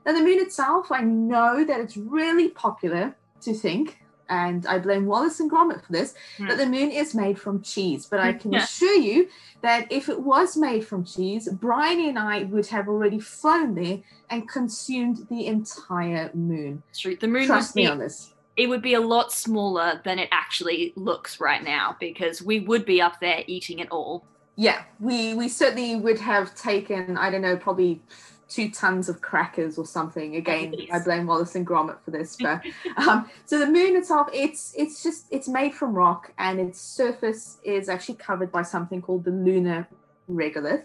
Now, 0.07 0.13
the 0.13 0.21
moon 0.21 0.41
itself, 0.41 0.93
I 0.93 1.03
know 1.03 1.65
that 1.65 1.81
it's 1.81 1.97
really 1.97 2.49
popular 2.49 3.17
to 3.43 3.53
think, 3.53 4.00
and 4.31 4.67
I 4.67 4.79
blame 4.79 5.07
Wallace 5.07 5.41
and 5.41 5.51
Gromit 5.51 5.85
for 5.85 5.93
this, 5.93 6.15
mm. 6.39 6.49
that 6.49 6.57
the 6.57 6.67
moon 6.67 6.91
is 6.91 7.15
made 7.15 7.39
from 7.39 7.61
cheese. 7.61 8.07
But 8.07 8.21
I 8.21 8.33
can 8.33 8.53
yeah. 8.53 8.63
assure 8.63 8.95
you 8.95 9.29
that 9.61 9.91
if 9.91 10.09
it 10.09 10.21
was 10.21 10.57
made 10.57 10.87
from 10.87 11.05
cheese, 11.05 11.49
Bryony 11.49 12.09
and 12.09 12.19
I 12.19 12.45
would 12.45 12.67
have 12.69 12.89
already 12.89 13.21
flown 13.21 13.75
there 13.75 13.99
and 14.31 14.49
consumed 14.49 15.27
the 15.29 15.47
entire 15.47 16.31
moon. 16.33 16.83
True. 16.97 17.17
The 17.17 17.29
moon 17.29 17.47
Trust 17.47 17.77
me 17.77 17.83
be, 17.83 17.89
on 17.89 17.99
this. 17.99 18.33
It 18.57 18.69
would 18.69 18.83
be 18.83 18.95
a 18.95 19.01
lot 19.01 19.33
smaller 19.33 20.01
than 20.05 20.19
it 20.19 20.29
actually 20.33 20.93
looks 20.97 21.41
right 21.41 21.63
now 21.63 21.97
because 21.99 22.41
we 22.41 22.61
would 22.61 22.85
be 22.85 23.03
up 23.03 23.21
there 23.21 23.43
eating 23.47 23.81
it 23.81 23.89
all. 23.91 24.25
Yeah, 24.57 24.83
we 24.99 25.33
we 25.35 25.49
certainly 25.49 25.97
would 25.97 26.19
have 26.19 26.55
taken, 26.55 27.17
I 27.17 27.31
don't 27.31 27.41
know, 27.41 27.57
probably 27.57 28.03
two 28.51 28.71
tons 28.71 29.09
of 29.09 29.23
crackers 29.23 29.79
or 29.79 29.87
something. 29.87 30.37
Again, 30.37 30.75
I 30.93 30.99
blame 30.99 31.27
Wallace 31.27 31.55
and 31.55 31.67
Gromit 31.67 32.01
for 32.05 32.11
this. 32.11 32.37
But 32.37 32.63
um, 32.97 33.31
so 33.47 33.59
the 33.59 33.67
moon 33.67 33.97
itself, 33.97 34.29
it's 34.35 34.75
it's 34.77 35.03
just 35.03 35.27
it's 35.31 35.49
made 35.49 35.75
from 35.75 35.95
rock, 35.95 36.33
and 36.37 36.61
its 36.61 36.81
surface 36.81 37.59
is 37.63 37.89
actually 37.89 38.17
covered 38.17 38.53
by 38.53 38.63
something 38.63 39.01
called 39.01 39.25
the 39.25 39.31
lunar 39.31 39.89
regolith. 40.29 40.85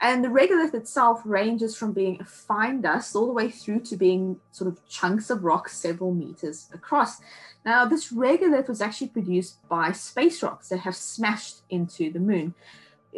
And 0.00 0.22
the 0.22 0.28
regolith 0.28 0.74
itself 0.74 1.22
ranges 1.24 1.76
from 1.76 1.92
being 1.92 2.20
a 2.20 2.24
fine 2.24 2.82
dust 2.82 3.16
all 3.16 3.26
the 3.26 3.32
way 3.32 3.48
through 3.48 3.80
to 3.80 3.96
being 3.96 4.38
sort 4.50 4.68
of 4.68 4.86
chunks 4.86 5.30
of 5.30 5.44
rock 5.44 5.68
several 5.68 6.12
meters 6.12 6.68
across. 6.74 7.20
Now, 7.64 7.86
this 7.86 8.12
regolith 8.12 8.68
was 8.68 8.82
actually 8.82 9.08
produced 9.08 9.66
by 9.68 9.92
space 9.92 10.42
rocks 10.42 10.68
that 10.68 10.80
have 10.80 10.96
smashed 10.96 11.62
into 11.70 12.12
the 12.12 12.18
moon 12.18 12.54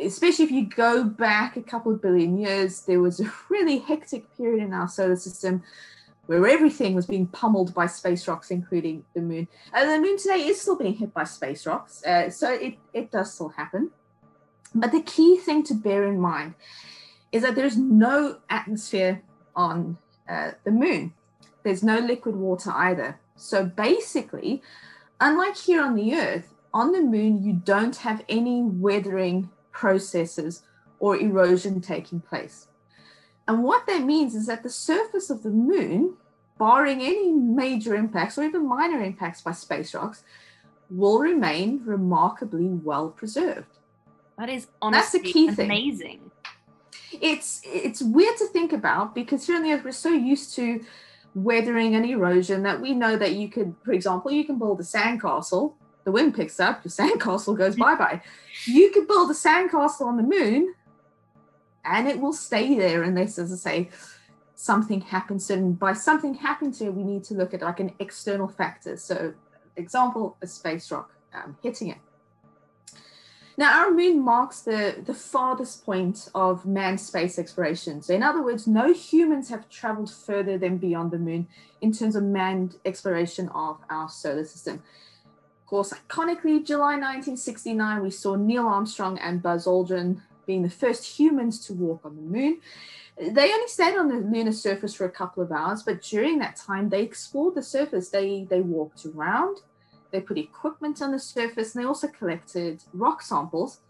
especially 0.00 0.44
if 0.44 0.50
you 0.50 0.66
go 0.66 1.04
back 1.04 1.56
a 1.56 1.62
couple 1.62 1.92
of 1.92 2.02
billion 2.02 2.38
years, 2.38 2.82
there 2.82 3.00
was 3.00 3.20
a 3.20 3.32
really 3.48 3.78
hectic 3.78 4.36
period 4.36 4.62
in 4.62 4.72
our 4.72 4.88
solar 4.88 5.16
system 5.16 5.62
where 6.26 6.46
everything 6.46 6.94
was 6.94 7.06
being 7.06 7.26
pummeled 7.28 7.72
by 7.72 7.86
space 7.86 8.26
rocks, 8.26 8.50
including 8.50 9.04
the 9.14 9.20
moon. 9.20 9.46
And 9.72 9.88
the 9.88 10.00
moon 10.00 10.18
today 10.18 10.46
is 10.46 10.60
still 10.60 10.76
being 10.76 10.94
hit 10.94 11.14
by 11.14 11.24
space 11.24 11.66
rocks, 11.66 12.04
uh, 12.04 12.30
so 12.30 12.52
it, 12.52 12.74
it 12.92 13.10
does 13.10 13.32
still 13.32 13.50
happen. 13.50 13.90
But 14.74 14.92
the 14.92 15.02
key 15.02 15.38
thing 15.38 15.62
to 15.64 15.74
bear 15.74 16.04
in 16.04 16.20
mind 16.20 16.54
is 17.32 17.42
that 17.42 17.54
there's 17.54 17.76
no 17.76 18.38
atmosphere 18.50 19.22
on 19.54 19.98
uh, 20.28 20.52
the 20.64 20.72
moon. 20.72 21.14
There's 21.62 21.82
no 21.82 21.98
liquid 21.98 22.36
water 22.36 22.72
either. 22.72 23.18
So 23.36 23.64
basically, 23.64 24.62
unlike 25.20 25.56
here 25.56 25.82
on 25.82 25.94
the 25.94 26.14
Earth, 26.14 26.54
on 26.74 26.92
the 26.92 27.00
moon, 27.00 27.42
you 27.42 27.54
don't 27.54 27.96
have 27.96 28.22
any 28.28 28.62
weathering 28.62 29.50
processes 29.76 30.62
or 30.98 31.16
erosion 31.16 31.80
taking 31.80 32.20
place. 32.20 32.68
And 33.46 33.62
what 33.62 33.86
that 33.86 34.02
means 34.02 34.34
is 34.34 34.46
that 34.46 34.62
the 34.62 34.70
surface 34.70 35.28
of 35.28 35.42
the 35.42 35.50
moon, 35.50 36.14
barring 36.58 37.02
any 37.02 37.30
major 37.30 37.94
impacts 37.94 38.38
or 38.38 38.44
even 38.44 38.66
minor 38.66 39.02
impacts 39.02 39.42
by 39.42 39.52
space 39.52 39.94
rocks, 39.94 40.24
will 40.88 41.18
remain 41.18 41.82
remarkably 41.84 42.68
well 42.68 43.10
preserved. 43.10 43.78
That 44.38 44.48
is 44.48 44.66
honestly 44.80 45.20
That's 45.20 45.30
a 45.30 45.32
key 45.32 45.50
thing. 45.50 45.66
amazing. 45.66 46.30
It's 47.20 47.60
it's 47.64 48.02
weird 48.02 48.36
to 48.38 48.46
think 48.46 48.72
about 48.72 49.14
because 49.14 49.46
here 49.46 49.56
on 49.56 49.62
the 49.62 49.72
earth 49.72 49.84
we're 49.84 49.92
so 49.92 50.10
used 50.10 50.54
to 50.56 50.84
weathering 51.34 51.94
and 51.94 52.04
erosion 52.04 52.62
that 52.62 52.80
we 52.80 52.92
know 52.94 53.16
that 53.16 53.32
you 53.34 53.48
could, 53.48 53.74
for 53.84 53.92
example, 53.92 54.30
you 54.30 54.44
can 54.44 54.58
build 54.58 54.80
a 54.80 54.82
sandcastle 54.82 55.74
the 56.06 56.12
wind 56.12 56.36
picks 56.36 56.60
up, 56.60 56.84
your 56.84 56.92
sandcastle 56.92 57.58
goes 57.58 57.74
bye 57.74 57.96
bye. 57.96 58.22
You 58.64 58.90
could 58.92 59.08
build 59.08 59.28
a 59.28 59.34
sandcastle 59.34 60.02
on 60.02 60.16
the 60.16 60.22
moon 60.22 60.72
and 61.84 62.06
it 62.06 62.20
will 62.20 62.32
stay 62.32 62.78
there 62.78 63.02
unless, 63.02 63.38
as 63.38 63.52
I 63.52 63.56
say, 63.56 63.90
something 64.54 65.00
happens. 65.00 65.50
And 65.50 65.76
by 65.76 65.94
something 65.94 66.34
happens 66.34 66.78
here, 66.78 66.92
we 66.92 67.02
need 67.02 67.24
to 67.24 67.34
look 67.34 67.52
at 67.52 67.60
like 67.60 67.80
an 67.80 67.92
external 67.98 68.46
factor. 68.46 68.96
So, 68.96 69.34
example, 69.74 70.36
a 70.40 70.46
space 70.46 70.92
rock 70.92 71.10
um, 71.34 71.56
hitting 71.60 71.88
it. 71.88 71.98
Now, 73.58 73.80
our 73.80 73.90
moon 73.90 74.20
marks 74.20 74.60
the, 74.60 75.02
the 75.04 75.14
farthest 75.14 75.84
point 75.84 76.28
of 76.36 76.66
manned 76.66 77.00
space 77.00 77.36
exploration. 77.36 78.00
So, 78.00 78.14
in 78.14 78.22
other 78.22 78.42
words, 78.42 78.68
no 78.68 78.92
humans 78.92 79.48
have 79.48 79.68
traveled 79.68 80.12
further 80.12 80.56
than 80.56 80.76
beyond 80.76 81.10
the 81.10 81.18
moon 81.18 81.48
in 81.80 81.90
terms 81.92 82.14
of 82.14 82.22
manned 82.22 82.76
exploration 82.84 83.48
of 83.48 83.78
our 83.90 84.08
solar 84.08 84.44
system. 84.44 84.84
Course, 85.66 85.92
iconically, 85.92 86.64
July 86.64 86.94
1969, 86.94 88.00
we 88.00 88.10
saw 88.10 88.36
Neil 88.36 88.68
Armstrong 88.68 89.18
and 89.18 89.42
Buzz 89.42 89.66
Aldrin 89.66 90.20
being 90.46 90.62
the 90.62 90.70
first 90.70 91.18
humans 91.18 91.58
to 91.66 91.74
walk 91.74 92.02
on 92.04 92.14
the 92.14 92.22
moon. 92.22 92.60
They 93.18 93.52
only 93.52 93.66
stayed 93.66 93.96
on 93.96 94.08
the 94.08 94.14
lunar 94.14 94.52
surface 94.52 94.94
for 94.94 95.06
a 95.06 95.10
couple 95.10 95.42
of 95.42 95.50
hours, 95.50 95.82
but 95.82 96.02
during 96.02 96.38
that 96.38 96.54
time, 96.54 96.88
they 96.88 97.02
explored 97.02 97.56
the 97.56 97.64
surface. 97.64 98.10
They, 98.10 98.46
they 98.48 98.60
walked 98.60 99.06
around, 99.06 99.58
they 100.12 100.20
put 100.20 100.38
equipment 100.38 101.02
on 101.02 101.10
the 101.10 101.18
surface, 101.18 101.74
and 101.74 101.82
they 101.82 101.88
also 101.88 102.06
collected 102.06 102.84
rock 102.92 103.20
samples. 103.20 103.80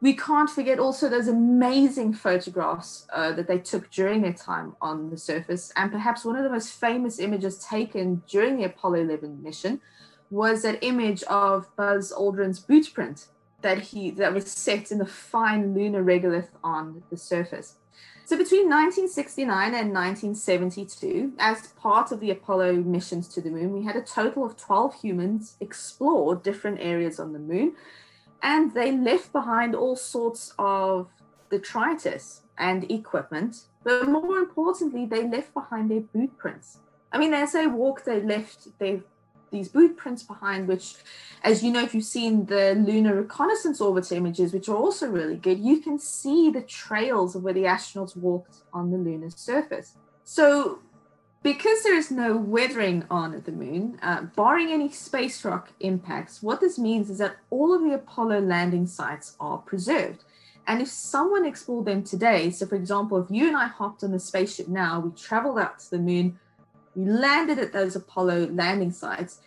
We 0.00 0.14
can't 0.14 0.50
forget 0.50 0.80
also 0.80 1.08
those 1.08 1.28
amazing 1.28 2.14
photographs 2.14 3.06
uh, 3.12 3.30
that 3.32 3.46
they 3.46 3.58
took 3.58 3.90
during 3.92 4.22
their 4.22 4.32
time 4.32 4.74
on 4.80 5.10
the 5.10 5.18
surface, 5.18 5.72
and 5.76 5.92
perhaps 5.92 6.24
one 6.24 6.34
of 6.34 6.42
the 6.42 6.50
most 6.50 6.72
famous 6.72 7.20
images 7.20 7.58
taken 7.58 8.22
during 8.26 8.56
the 8.56 8.64
Apollo 8.64 9.02
11 9.02 9.40
mission 9.40 9.80
was 10.30 10.62
that 10.62 10.82
image 10.82 11.22
of 11.24 11.74
Buzz 11.76 12.12
Aldrin's 12.12 12.60
boot 12.60 12.92
print 12.92 13.28
that 13.62 13.78
he 13.78 14.10
that 14.12 14.34
was 14.34 14.50
set 14.50 14.90
in 14.90 14.98
the 14.98 15.06
fine 15.06 15.74
lunar 15.74 16.02
regolith 16.02 16.48
on 16.62 17.02
the 17.10 17.16
surface. 17.16 17.76
So 18.24 18.36
between 18.36 18.68
1969 18.68 19.48
and 19.66 19.94
1972, 19.94 21.34
as 21.38 21.68
part 21.68 22.10
of 22.10 22.18
the 22.18 22.32
Apollo 22.32 22.72
missions 22.74 23.28
to 23.28 23.40
the 23.40 23.50
moon, 23.50 23.72
we 23.72 23.84
had 23.84 23.94
a 23.94 24.02
total 24.02 24.44
of 24.44 24.56
12 24.56 25.00
humans 25.00 25.56
explore 25.60 26.34
different 26.34 26.80
areas 26.80 27.20
on 27.20 27.32
the 27.32 27.38
moon, 27.38 27.74
and 28.42 28.74
they 28.74 28.90
left 28.90 29.32
behind 29.32 29.76
all 29.76 29.94
sorts 29.94 30.52
of 30.58 31.08
detritus 31.50 32.42
and 32.58 32.90
equipment. 32.90 33.66
But 33.84 34.08
more 34.08 34.38
importantly, 34.38 35.06
they 35.06 35.28
left 35.28 35.54
behind 35.54 35.90
their 35.90 36.00
boot 36.00 36.36
prints. 36.36 36.78
I 37.12 37.18
mean, 37.18 37.32
as 37.32 37.52
they 37.52 37.68
walked, 37.68 38.06
they 38.06 38.20
left 38.20 38.76
their 38.80 39.02
these 39.50 39.68
boot 39.68 39.96
prints 39.96 40.22
behind, 40.22 40.68
which, 40.68 40.94
as 41.42 41.62
you 41.62 41.70
know, 41.70 41.82
if 41.82 41.94
you've 41.94 42.04
seen 42.04 42.46
the 42.46 42.74
lunar 42.74 43.14
reconnaissance 43.14 43.80
orbiter 43.80 44.16
images, 44.16 44.52
which 44.52 44.68
are 44.68 44.76
also 44.76 45.08
really 45.08 45.36
good, 45.36 45.58
you 45.58 45.80
can 45.80 45.98
see 45.98 46.50
the 46.50 46.62
trails 46.62 47.34
of 47.34 47.42
where 47.42 47.54
the 47.54 47.64
astronauts 47.64 48.16
walked 48.16 48.56
on 48.72 48.90
the 48.90 48.98
lunar 48.98 49.30
surface. 49.30 49.94
So, 50.24 50.80
because 51.42 51.84
there 51.84 51.96
is 51.96 52.10
no 52.10 52.36
weathering 52.36 53.04
on 53.08 53.40
the 53.44 53.52
moon, 53.52 53.98
uh, 54.02 54.22
barring 54.22 54.72
any 54.72 54.90
space 54.90 55.44
rock 55.44 55.70
impacts, 55.78 56.42
what 56.42 56.60
this 56.60 56.78
means 56.78 57.08
is 57.08 57.18
that 57.18 57.36
all 57.50 57.72
of 57.72 57.82
the 57.82 57.94
Apollo 57.94 58.40
landing 58.40 58.86
sites 58.86 59.36
are 59.38 59.58
preserved. 59.58 60.24
And 60.66 60.82
if 60.82 60.88
someone 60.88 61.46
explored 61.46 61.86
them 61.86 62.02
today, 62.02 62.50
so 62.50 62.66
for 62.66 62.74
example, 62.74 63.18
if 63.18 63.30
you 63.30 63.46
and 63.46 63.56
I 63.56 63.68
hopped 63.68 64.02
on 64.02 64.12
a 64.12 64.18
spaceship 64.18 64.66
now, 64.66 64.98
we 64.98 65.10
traveled 65.10 65.58
out 65.60 65.78
to 65.78 65.90
the 65.90 65.98
moon, 65.98 66.40
we 66.96 67.04
landed 67.04 67.58
at 67.58 67.72
those 67.72 67.94
Apollo 67.94 68.48
landing 68.52 68.90
sites, 68.90 69.40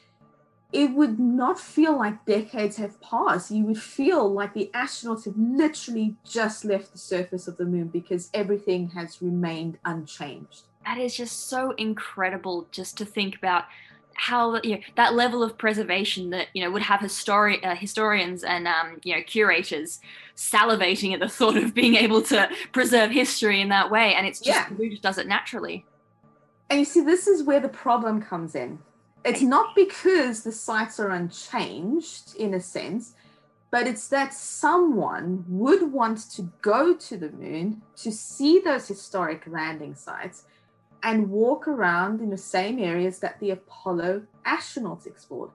it 0.71 0.91
would 0.93 1.19
not 1.19 1.59
feel 1.59 1.97
like 1.97 2.25
decades 2.25 2.77
have 2.77 3.01
passed. 3.01 3.49
You 3.49 3.65
would 3.65 3.81
feel 3.81 4.31
like 4.31 4.53
the 4.53 4.69
astronauts 4.73 5.25
have 5.25 5.35
literally 5.35 6.15
just 6.23 6.63
left 6.63 6.91
the 6.91 6.99
surface 6.99 7.47
of 7.47 7.57
the 7.57 7.65
moon 7.65 7.87
because 7.87 8.29
everything 8.35 8.89
has 8.89 9.19
remained 9.21 9.79
unchanged. 9.83 10.63
That 10.85 10.99
is 10.99 11.17
just 11.17 11.49
so 11.49 11.71
incredible 11.71 12.67
just 12.71 12.97
to 12.97 13.05
think 13.05 13.35
about 13.35 13.65
how 14.13 14.61
you 14.63 14.75
know, 14.75 14.81
that 14.95 15.13
level 15.13 15.41
of 15.41 15.57
preservation 15.57 16.29
that 16.29 16.47
you 16.53 16.61
know 16.61 16.69
would 16.69 16.81
have 16.81 16.99
histori- 16.99 17.65
uh, 17.65 17.73
historians 17.73 18.43
and 18.43 18.67
um, 18.67 18.99
you 19.03 19.15
know 19.15 19.21
curators 19.23 20.01
salivating 20.35 21.13
at 21.13 21.21
the 21.21 21.27
thought 21.29 21.55
of 21.55 21.73
being 21.73 21.95
able 21.95 22.21
to 22.21 22.49
preserve 22.73 23.11
history 23.11 23.61
in 23.61 23.69
that 23.69 23.89
way 23.89 24.13
and 24.15 24.27
it's 24.27 24.39
just 24.39 24.69
yeah. 24.69 24.75
who 24.75 24.89
just 24.89 25.01
does 25.01 25.17
it 25.17 25.25
naturally 25.25 25.85
and 26.69 26.79
you 26.79 26.85
see, 26.85 27.01
this 27.01 27.27
is 27.27 27.43
where 27.43 27.59
the 27.59 27.69
problem 27.69 28.21
comes 28.21 28.55
in. 28.55 28.79
It's 29.25 29.41
not 29.41 29.75
because 29.75 30.43
the 30.43 30.51
sites 30.51 30.99
are 30.99 31.09
unchanged 31.09 32.35
in 32.35 32.53
a 32.53 32.61
sense, 32.61 33.13
but 33.71 33.87
it's 33.87 34.07
that 34.07 34.33
someone 34.33 35.45
would 35.47 35.91
want 35.91 36.29
to 36.31 36.51
go 36.61 36.95
to 36.95 37.17
the 37.17 37.31
moon 37.31 37.81
to 37.97 38.11
see 38.11 38.59
those 38.59 38.87
historic 38.87 39.43
landing 39.47 39.95
sites 39.95 40.45
and 41.03 41.29
walk 41.29 41.67
around 41.67 42.21
in 42.21 42.29
the 42.29 42.37
same 42.37 42.79
areas 42.79 43.19
that 43.19 43.39
the 43.39 43.51
Apollo 43.51 44.23
astronauts 44.45 45.05
explored. 45.05 45.51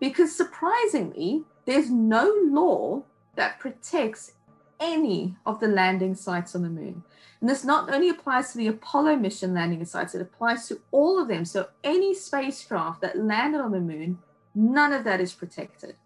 Because 0.00 0.34
surprisingly, 0.34 1.44
there's 1.64 1.90
no 1.90 2.32
law 2.44 3.02
that 3.36 3.58
protects 3.58 4.32
any 4.80 5.36
of 5.46 5.60
the 5.60 5.68
landing 5.68 6.14
sites 6.14 6.54
on 6.54 6.62
the 6.62 6.68
moon. 6.68 7.02
And 7.44 7.50
this 7.50 7.62
not 7.62 7.92
only 7.92 8.08
applies 8.08 8.52
to 8.52 8.56
the 8.56 8.68
Apollo 8.68 9.16
mission 9.16 9.52
landing 9.52 9.84
sites, 9.84 10.14
it 10.14 10.22
applies 10.22 10.66
to 10.68 10.80
all 10.92 11.20
of 11.20 11.28
them. 11.28 11.44
So 11.44 11.68
any 11.84 12.14
spacecraft 12.14 13.02
that 13.02 13.18
landed 13.18 13.60
on 13.60 13.72
the 13.72 13.80
moon, 13.80 14.18
none 14.54 14.94
of 14.94 15.04
that 15.04 15.20
is 15.20 15.34
protected. 15.34 15.96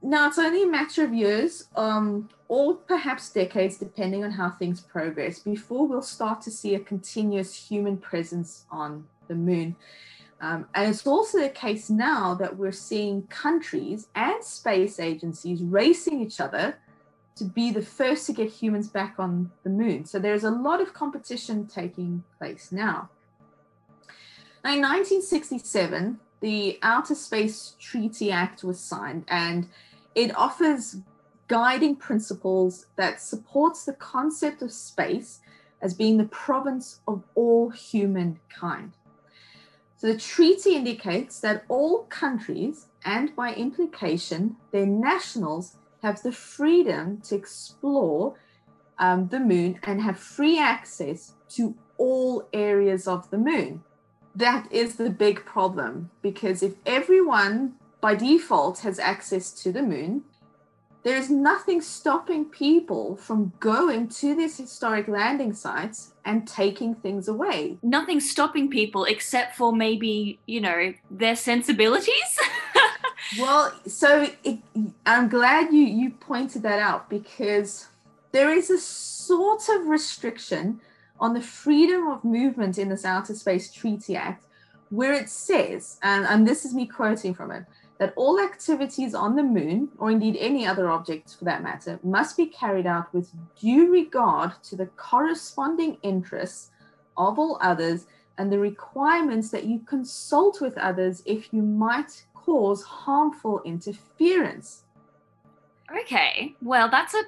Now, 0.00 0.26
it's 0.26 0.38
only 0.38 0.62
a 0.62 0.66
matter 0.66 1.04
of 1.04 1.12
years 1.12 1.68
um, 1.76 2.30
or 2.48 2.76
perhaps 2.76 3.28
decades, 3.28 3.76
depending 3.76 4.24
on 4.24 4.30
how 4.30 4.48
things 4.48 4.80
progress, 4.80 5.38
before 5.38 5.86
we'll 5.86 6.00
start 6.00 6.40
to 6.40 6.50
see 6.50 6.74
a 6.74 6.80
continuous 6.80 7.54
human 7.68 7.98
presence 7.98 8.64
on 8.70 9.06
the 9.28 9.34
moon. 9.34 9.76
Um, 10.40 10.64
and 10.74 10.88
it's 10.88 11.06
also 11.06 11.40
the 11.40 11.50
case 11.50 11.90
now 11.90 12.32
that 12.36 12.56
we're 12.56 12.72
seeing 12.72 13.24
countries 13.24 14.08
and 14.14 14.42
space 14.42 14.98
agencies 14.98 15.62
racing 15.62 16.22
each 16.22 16.40
other 16.40 16.78
to 17.40 17.44
be 17.46 17.70
the 17.70 17.80
first 17.80 18.26
to 18.26 18.34
get 18.34 18.50
humans 18.50 18.86
back 18.86 19.14
on 19.18 19.50
the 19.62 19.70
moon. 19.70 20.04
So 20.04 20.18
there's 20.18 20.44
a 20.44 20.50
lot 20.50 20.82
of 20.82 20.92
competition 20.92 21.66
taking 21.66 22.22
place 22.36 22.70
now. 22.70 23.08
now 24.62 24.74
in 24.74 24.82
1967, 24.82 26.20
the 26.40 26.78
Outer 26.82 27.14
Space 27.14 27.76
Treaty 27.80 28.30
Act 28.30 28.62
was 28.62 28.78
signed 28.78 29.24
and 29.26 29.70
it 30.14 30.36
offers 30.36 30.98
guiding 31.48 31.96
principles 31.96 32.84
that 32.96 33.22
supports 33.22 33.86
the 33.86 33.94
concept 33.94 34.60
of 34.60 34.70
space 34.70 35.40
as 35.80 35.94
being 35.94 36.18
the 36.18 36.24
province 36.24 37.00
of 37.08 37.24
all 37.34 37.70
humankind. 37.70 38.92
So 39.96 40.08
the 40.08 40.18
treaty 40.18 40.76
indicates 40.76 41.40
that 41.40 41.64
all 41.68 42.02
countries, 42.10 42.88
and 43.02 43.34
by 43.34 43.54
implication, 43.54 44.56
their 44.72 44.84
nationals, 44.84 45.78
have 46.02 46.22
the 46.22 46.32
freedom 46.32 47.20
to 47.22 47.34
explore 47.34 48.34
um, 48.98 49.28
the 49.28 49.40
moon 49.40 49.78
and 49.82 50.02
have 50.02 50.18
free 50.18 50.58
access 50.58 51.34
to 51.50 51.74
all 51.96 52.48
areas 52.52 53.08
of 53.08 53.30
the 53.30 53.38
moon. 53.38 53.82
That 54.34 54.70
is 54.72 54.96
the 54.96 55.10
big 55.10 55.44
problem 55.44 56.10
because 56.22 56.62
if 56.62 56.74
everyone 56.86 57.74
by 58.00 58.14
default 58.14 58.80
has 58.80 58.98
access 58.98 59.52
to 59.62 59.72
the 59.72 59.82
moon, 59.82 60.22
there 61.02 61.16
is 61.16 61.30
nothing 61.30 61.80
stopping 61.80 62.44
people 62.44 63.16
from 63.16 63.52
going 63.58 64.08
to 64.08 64.34
these 64.34 64.58
historic 64.58 65.08
landing 65.08 65.54
sites 65.54 66.12
and 66.26 66.46
taking 66.46 66.94
things 66.94 67.26
away. 67.26 67.78
Nothing 67.82 68.20
stopping 68.20 68.68
people 68.68 69.04
except 69.04 69.56
for 69.56 69.72
maybe, 69.72 70.38
you 70.46 70.60
know, 70.60 70.92
their 71.10 71.36
sensibilities. 71.36 72.38
well, 73.38 73.72
so 73.86 74.28
it, 74.44 74.58
I'm 75.06 75.28
glad 75.28 75.72
you 75.72 75.82
you 75.82 76.10
pointed 76.10 76.62
that 76.62 76.78
out 76.78 77.08
because 77.08 77.88
there 78.32 78.50
is 78.50 78.70
a 78.70 78.78
sort 78.78 79.68
of 79.68 79.86
restriction 79.86 80.80
on 81.18 81.34
the 81.34 81.40
freedom 81.40 82.08
of 82.08 82.24
movement 82.24 82.78
in 82.78 82.88
this 82.88 83.04
Outer 83.04 83.34
Space 83.34 83.72
Treaty 83.72 84.16
Act 84.16 84.46
where 84.90 85.12
it 85.12 85.28
says, 85.28 85.98
and, 86.02 86.26
and 86.26 86.46
this 86.46 86.64
is 86.64 86.74
me 86.74 86.86
quoting 86.86 87.32
from 87.32 87.52
it, 87.52 87.64
that 87.98 88.12
all 88.16 88.40
activities 88.40 89.14
on 89.14 89.36
the 89.36 89.42
moon, 89.42 89.88
or 89.98 90.10
indeed 90.10 90.36
any 90.38 90.66
other 90.66 90.90
object 90.90 91.36
for 91.38 91.44
that 91.44 91.62
matter, 91.62 91.98
must 92.02 92.36
be 92.36 92.46
carried 92.46 92.86
out 92.86 93.12
with 93.14 93.30
due 93.60 93.90
regard 93.90 94.52
to 94.64 94.74
the 94.74 94.86
corresponding 94.86 95.96
interests 96.02 96.70
of 97.16 97.38
all 97.38 97.58
others 97.60 98.06
and 98.38 98.50
the 98.50 98.58
requirements 98.58 99.50
that 99.50 99.64
you 99.64 99.80
consult 99.80 100.60
with 100.60 100.76
others 100.78 101.22
if 101.26 101.52
you 101.52 101.62
might 101.62 102.24
cause 102.44 102.82
harmful 102.82 103.62
interference. 103.64 104.84
Okay, 106.02 106.54
well, 106.60 106.88
that's 106.88 107.14
a 107.14 107.22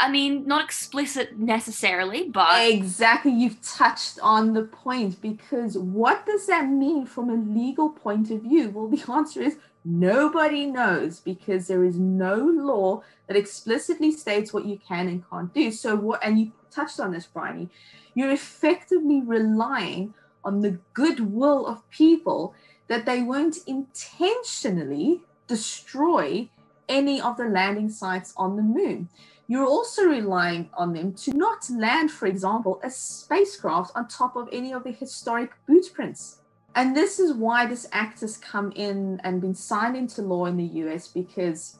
I 0.00 0.08
mean, 0.08 0.46
not 0.46 0.64
explicit 0.64 1.38
necessarily, 1.38 2.28
but. 2.28 2.70
Exactly. 2.70 3.32
You've 3.32 3.60
touched 3.62 4.20
on 4.22 4.52
the 4.52 4.62
point 4.62 5.20
because 5.20 5.76
what 5.76 6.24
does 6.24 6.46
that 6.46 6.68
mean 6.68 7.04
from 7.04 7.30
a 7.30 7.34
legal 7.34 7.90
point 7.90 8.30
of 8.30 8.42
view? 8.42 8.70
Well, 8.70 8.86
the 8.86 9.12
answer 9.12 9.42
is 9.42 9.56
nobody 9.84 10.66
knows 10.66 11.18
because 11.18 11.66
there 11.66 11.84
is 11.84 11.98
no 11.98 12.36
law 12.36 13.02
that 13.26 13.36
explicitly 13.36 14.12
states 14.12 14.52
what 14.52 14.66
you 14.66 14.78
can 14.86 15.08
and 15.08 15.28
can't 15.28 15.52
do. 15.52 15.72
So, 15.72 15.96
what, 15.96 16.24
and 16.24 16.38
you 16.38 16.52
touched 16.70 17.00
on 17.00 17.10
this, 17.10 17.26
Bryony, 17.26 17.68
you're 18.14 18.30
effectively 18.30 19.20
relying 19.22 20.14
on 20.44 20.60
the 20.60 20.78
goodwill 20.94 21.66
of 21.66 21.88
people 21.90 22.54
that 22.88 23.06
they 23.06 23.22
won't 23.22 23.58
intentionally 23.66 25.22
destroy 25.46 26.48
any 26.88 27.20
of 27.20 27.36
the 27.36 27.44
landing 27.44 27.90
sites 27.90 28.32
on 28.36 28.56
the 28.56 28.62
moon 28.62 29.08
you're 29.48 29.66
also 29.66 30.04
relying 30.04 30.68
on 30.74 30.92
them 30.92 31.14
to 31.14 31.32
not 31.32 31.68
land, 31.70 32.10
for 32.10 32.26
example, 32.26 32.78
a 32.84 32.90
spacecraft 32.90 33.92
on 33.96 34.06
top 34.06 34.36
of 34.36 34.48
any 34.52 34.72
of 34.72 34.84
the 34.84 34.92
historic 34.92 35.52
boot 35.66 35.86
prints. 35.94 36.36
And 36.74 36.94
this 36.94 37.18
is 37.18 37.32
why 37.32 37.64
this 37.64 37.88
act 37.90 38.20
has 38.20 38.36
come 38.36 38.70
in 38.76 39.20
and 39.24 39.40
been 39.40 39.54
signed 39.54 39.96
into 39.96 40.20
law 40.20 40.44
in 40.44 40.58
the 40.58 40.66
US 40.84 41.08
because 41.08 41.78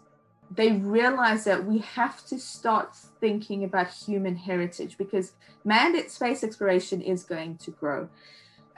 they 0.50 0.72
realize 0.72 1.44
that 1.44 1.66
we 1.66 1.78
have 1.80 2.24
to 2.28 2.40
start 2.40 2.96
thinking 3.20 3.64
about 3.64 3.88
human 3.88 4.34
heritage 4.34 4.96
because 4.96 5.32
manned 5.62 6.10
space 6.10 6.42
exploration 6.42 7.02
is 7.02 7.22
going 7.22 7.58
to 7.58 7.70
grow. 7.70 8.08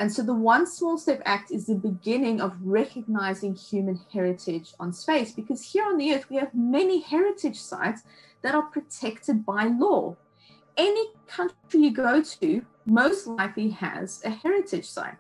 And 0.01 0.11
so 0.11 0.23
the 0.23 0.35
One 0.35 0.67
Small 0.67 0.97
Step 0.97 1.21
Act 1.27 1.51
is 1.51 1.67
the 1.67 1.75
beginning 1.75 2.41
of 2.41 2.57
recognizing 2.63 3.55
human 3.55 4.01
heritage 4.11 4.73
on 4.81 4.95
space 4.95 5.33
because 5.33 5.63
here 5.63 5.85
on 5.85 5.99
the 5.99 6.15
Earth, 6.15 6.31
we 6.31 6.37
have 6.37 6.55
many 6.55 7.03
heritage 7.03 7.61
sites 7.61 8.01
that 8.41 8.55
are 8.55 8.63
protected 8.63 9.45
by 9.45 9.65
law. 9.67 10.17
Any 10.79 11.09
country 11.27 11.81
you 11.81 11.91
go 11.93 12.23
to 12.23 12.65
most 12.87 13.27
likely 13.27 13.69
has 13.69 14.23
a 14.25 14.31
heritage 14.31 14.89
site. 14.89 15.17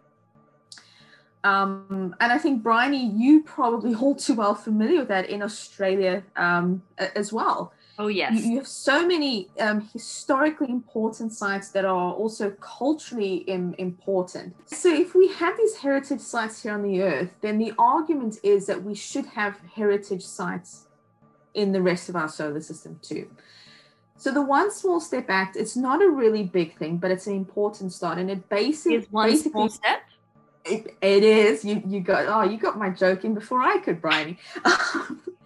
Um, 1.44 2.16
and 2.18 2.32
I 2.32 2.38
think, 2.38 2.62
Bryony, 2.62 3.04
you 3.04 3.42
probably 3.42 3.94
all 3.94 4.14
too 4.14 4.34
well 4.34 4.54
familiar 4.54 5.00
with 5.00 5.08
that 5.08 5.28
in 5.28 5.42
Australia 5.42 6.22
um, 6.36 6.82
as 6.96 7.34
well. 7.34 7.74
Oh, 8.00 8.08
yes. 8.08 8.32
You, 8.32 8.52
you 8.52 8.56
have 8.56 8.66
so 8.66 9.06
many 9.06 9.48
um, 9.60 9.86
historically 9.92 10.70
important 10.70 11.34
sites 11.34 11.68
that 11.72 11.84
are 11.84 12.14
also 12.14 12.50
culturally 12.52 13.36
Im- 13.46 13.74
important. 13.76 14.54
So, 14.64 14.88
if 14.90 15.14
we 15.14 15.28
have 15.34 15.54
these 15.58 15.76
heritage 15.76 16.22
sites 16.22 16.62
here 16.62 16.72
on 16.72 16.82
the 16.82 17.02
earth, 17.02 17.28
then 17.42 17.58
the 17.58 17.74
argument 17.78 18.38
is 18.42 18.66
that 18.68 18.82
we 18.82 18.94
should 18.94 19.26
have 19.26 19.58
heritage 19.76 20.22
sites 20.22 20.86
in 21.52 21.72
the 21.72 21.82
rest 21.82 22.08
of 22.08 22.16
our 22.16 22.28
solar 22.28 22.62
system 22.62 22.98
too. 23.02 23.28
So 24.16 24.32
the 24.32 24.42
One 24.42 24.70
Small 24.70 25.00
Step 25.00 25.26
Act, 25.28 25.56
it's 25.56 25.76
not 25.76 26.02
a 26.02 26.08
really 26.08 26.42
big 26.42 26.78
thing, 26.78 26.96
but 26.96 27.10
it's 27.10 27.26
an 27.26 27.34
important 27.34 27.92
start. 27.92 28.18
And 28.18 28.30
it 28.30 28.48
basically 28.48 28.96
is 28.96 29.10
one 29.10 29.28
basically, 29.28 29.50
small 29.50 29.68
step. 29.68 30.00
It, 30.64 30.96
it 31.02 31.22
is. 31.22 31.64
You 31.64 31.82
you 31.86 32.00
got 32.00 32.26
oh 32.28 32.50
you 32.50 32.58
got 32.58 32.78
my 32.78 32.90
joke 32.90 33.24
in 33.24 33.34
before 33.34 33.60
I 33.62 33.78
could, 33.78 34.00
Bryony. 34.00 34.38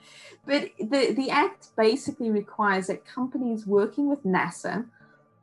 but 0.47 0.71
the, 0.79 1.13
the 1.13 1.31
act 1.31 1.69
basically 1.77 2.31
requires 2.31 2.89
that 2.89 3.07
companies 3.07 3.67
working 3.67 4.09
with 4.09 4.25
NASA 4.25 4.87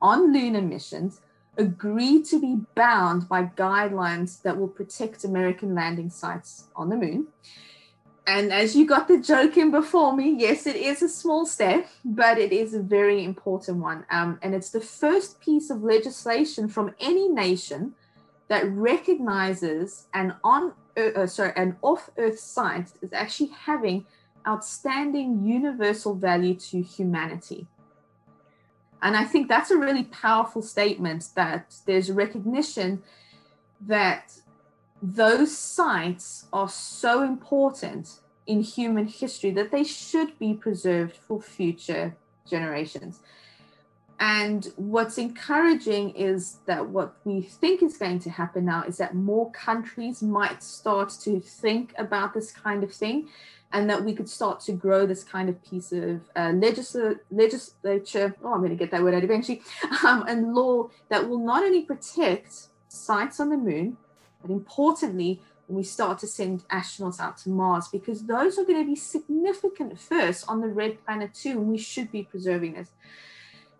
on 0.01 0.33
lunar 0.33 0.61
missions 0.61 1.21
agree 1.57 2.21
to 2.23 2.39
be 2.39 2.61
bound 2.75 3.27
by 3.27 3.43
guidelines 3.43 4.41
that 4.41 4.57
will 4.57 4.67
protect 4.67 5.23
American 5.23 5.75
landing 5.75 6.09
sites 6.09 6.67
on 6.75 6.89
the 6.89 6.95
moon 6.95 7.27
and 8.27 8.53
as 8.53 8.75
you 8.75 8.85
got 8.85 9.07
the 9.07 9.19
joke 9.19 9.57
in 9.57 9.71
before 9.71 10.15
me, 10.15 10.35
yes, 10.37 10.67
it 10.67 10.75
is 10.75 11.01
a 11.01 11.09
small 11.09 11.45
step, 11.45 11.87
but 12.05 12.37
it 12.37 12.51
is 12.51 12.73
a 12.73 12.79
very 12.79 13.23
important 13.23 13.79
one. 13.79 14.05
Um, 14.11 14.37
and 14.43 14.53
it's 14.53 14.69
the 14.69 14.79
first 14.79 15.41
piece 15.41 15.69
of 15.69 15.83
legislation 15.83 16.67
from 16.67 16.93
any 16.99 17.27
nation 17.27 17.93
that 18.47 18.69
recognizes 18.71 20.07
an 20.13 20.35
on 20.43 20.73
uh, 20.97 21.25
sorry 21.25 21.53
an 21.55 21.77
off 21.81 22.09
Earth 22.17 22.39
site 22.39 22.91
as 23.01 23.13
actually 23.13 23.49
having 23.65 24.05
outstanding 24.47 25.45
universal 25.45 26.15
value 26.15 26.55
to 26.55 26.81
humanity. 26.81 27.67
And 29.01 29.17
I 29.17 29.23
think 29.23 29.47
that's 29.47 29.71
a 29.71 29.77
really 29.77 30.03
powerful 30.03 30.61
statement 30.61 31.29
that 31.35 31.75
there's 31.85 32.11
recognition 32.11 33.01
that 33.81 34.33
those 35.01 35.57
sites 35.57 36.45
are 36.53 36.69
so 36.69 37.23
important 37.23 38.19
in 38.45 38.61
human 38.61 39.07
history 39.07 39.49
that 39.51 39.71
they 39.71 39.83
should 39.83 40.37
be 40.37 40.53
preserved 40.53 41.15
for 41.15 41.41
future 41.41 42.15
generations. 42.47 43.19
And 44.19 44.71
what's 44.75 45.17
encouraging 45.17 46.11
is 46.11 46.59
that 46.67 46.87
what 46.87 47.15
we 47.23 47.41
think 47.41 47.81
is 47.81 47.97
going 47.97 48.19
to 48.19 48.29
happen 48.29 48.65
now 48.65 48.83
is 48.83 48.97
that 48.97 49.15
more 49.15 49.49
countries 49.49 50.21
might 50.21 50.61
start 50.61 51.09
to 51.21 51.39
think 51.39 51.95
about 51.97 52.35
this 52.35 52.51
kind 52.51 52.83
of 52.83 52.93
thing 52.93 53.29
and 53.73 53.89
that 53.89 54.03
we 54.03 54.13
could 54.13 54.29
start 54.29 54.59
to 54.61 54.71
grow 54.71 55.05
this 55.05 55.23
kind 55.23 55.49
of 55.49 55.63
piece 55.63 55.91
of 55.91 56.21
uh, 56.35 56.51
legisl- 56.51 57.19
legislature. 57.29 58.35
Oh, 58.43 58.53
I'm 58.53 58.59
going 58.59 58.71
to 58.71 58.75
get 58.75 58.91
that 58.91 59.03
word 59.03 59.13
out 59.13 59.23
eventually. 59.23 59.61
Um, 60.05 60.25
and 60.27 60.53
law 60.53 60.89
that 61.09 61.27
will 61.27 61.39
not 61.39 61.63
only 61.63 61.83
protect 61.83 62.67
sites 62.87 63.39
on 63.39 63.49
the 63.49 63.57
moon, 63.57 63.97
but 64.41 64.51
importantly, 64.51 65.41
when 65.67 65.77
we 65.77 65.83
start 65.83 66.19
to 66.19 66.27
send 66.27 66.67
astronauts 66.69 67.19
out 67.19 67.37
to 67.39 67.49
Mars, 67.49 67.87
because 67.87 68.25
those 68.25 68.57
are 68.57 68.65
going 68.65 68.79
to 68.79 68.85
be 68.85 68.95
significant 68.95 69.99
first 69.99 70.45
on 70.47 70.59
the 70.59 70.67
red 70.67 71.03
planet 71.05 71.33
too, 71.33 71.51
and 71.51 71.67
we 71.67 71.77
should 71.77 72.11
be 72.11 72.23
preserving 72.23 72.73
this. 72.73 72.89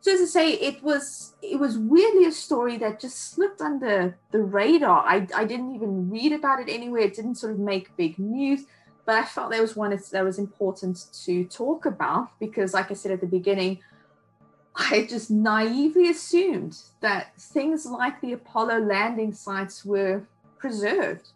So 0.01 0.13
as 0.13 0.21
I 0.21 0.25
say, 0.25 0.53
it 0.53 0.81
was 0.81 1.33
it 1.43 1.59
was 1.59 1.77
weirdly 1.77 2.25
a 2.25 2.31
story 2.31 2.77
that 2.77 2.99
just 2.99 3.31
slipped 3.33 3.61
under 3.61 4.17
the 4.31 4.41
radar. 4.41 5.05
I, 5.05 5.27
I 5.35 5.45
didn't 5.45 5.75
even 5.75 6.09
read 6.09 6.31
about 6.31 6.59
it 6.59 6.69
anywhere. 6.69 7.03
It 7.03 7.15
didn't 7.15 7.35
sort 7.35 7.53
of 7.53 7.59
make 7.59 7.95
big 7.97 8.17
news, 8.17 8.61
but 9.05 9.15
I 9.15 9.23
felt 9.23 9.51
there 9.51 9.61
was 9.61 9.75
one 9.75 9.97
that 10.11 10.23
was 10.23 10.37
important 10.37 11.05
to 11.25 11.45
talk 11.45 11.85
about 11.85 12.37
because, 12.39 12.73
like 12.73 12.91
I 12.91 12.93
said 12.93 13.11
at 13.11 13.21
the 13.21 13.27
beginning, 13.27 13.79
I 14.75 15.05
just 15.09 15.29
naively 15.29 16.09
assumed 16.09 16.77
that 17.01 17.37
things 17.39 17.85
like 17.85 18.21
the 18.21 18.33
Apollo 18.33 18.79
landing 18.79 19.33
sites 19.33 19.83
were 19.83 20.23
preserved. 20.57 21.29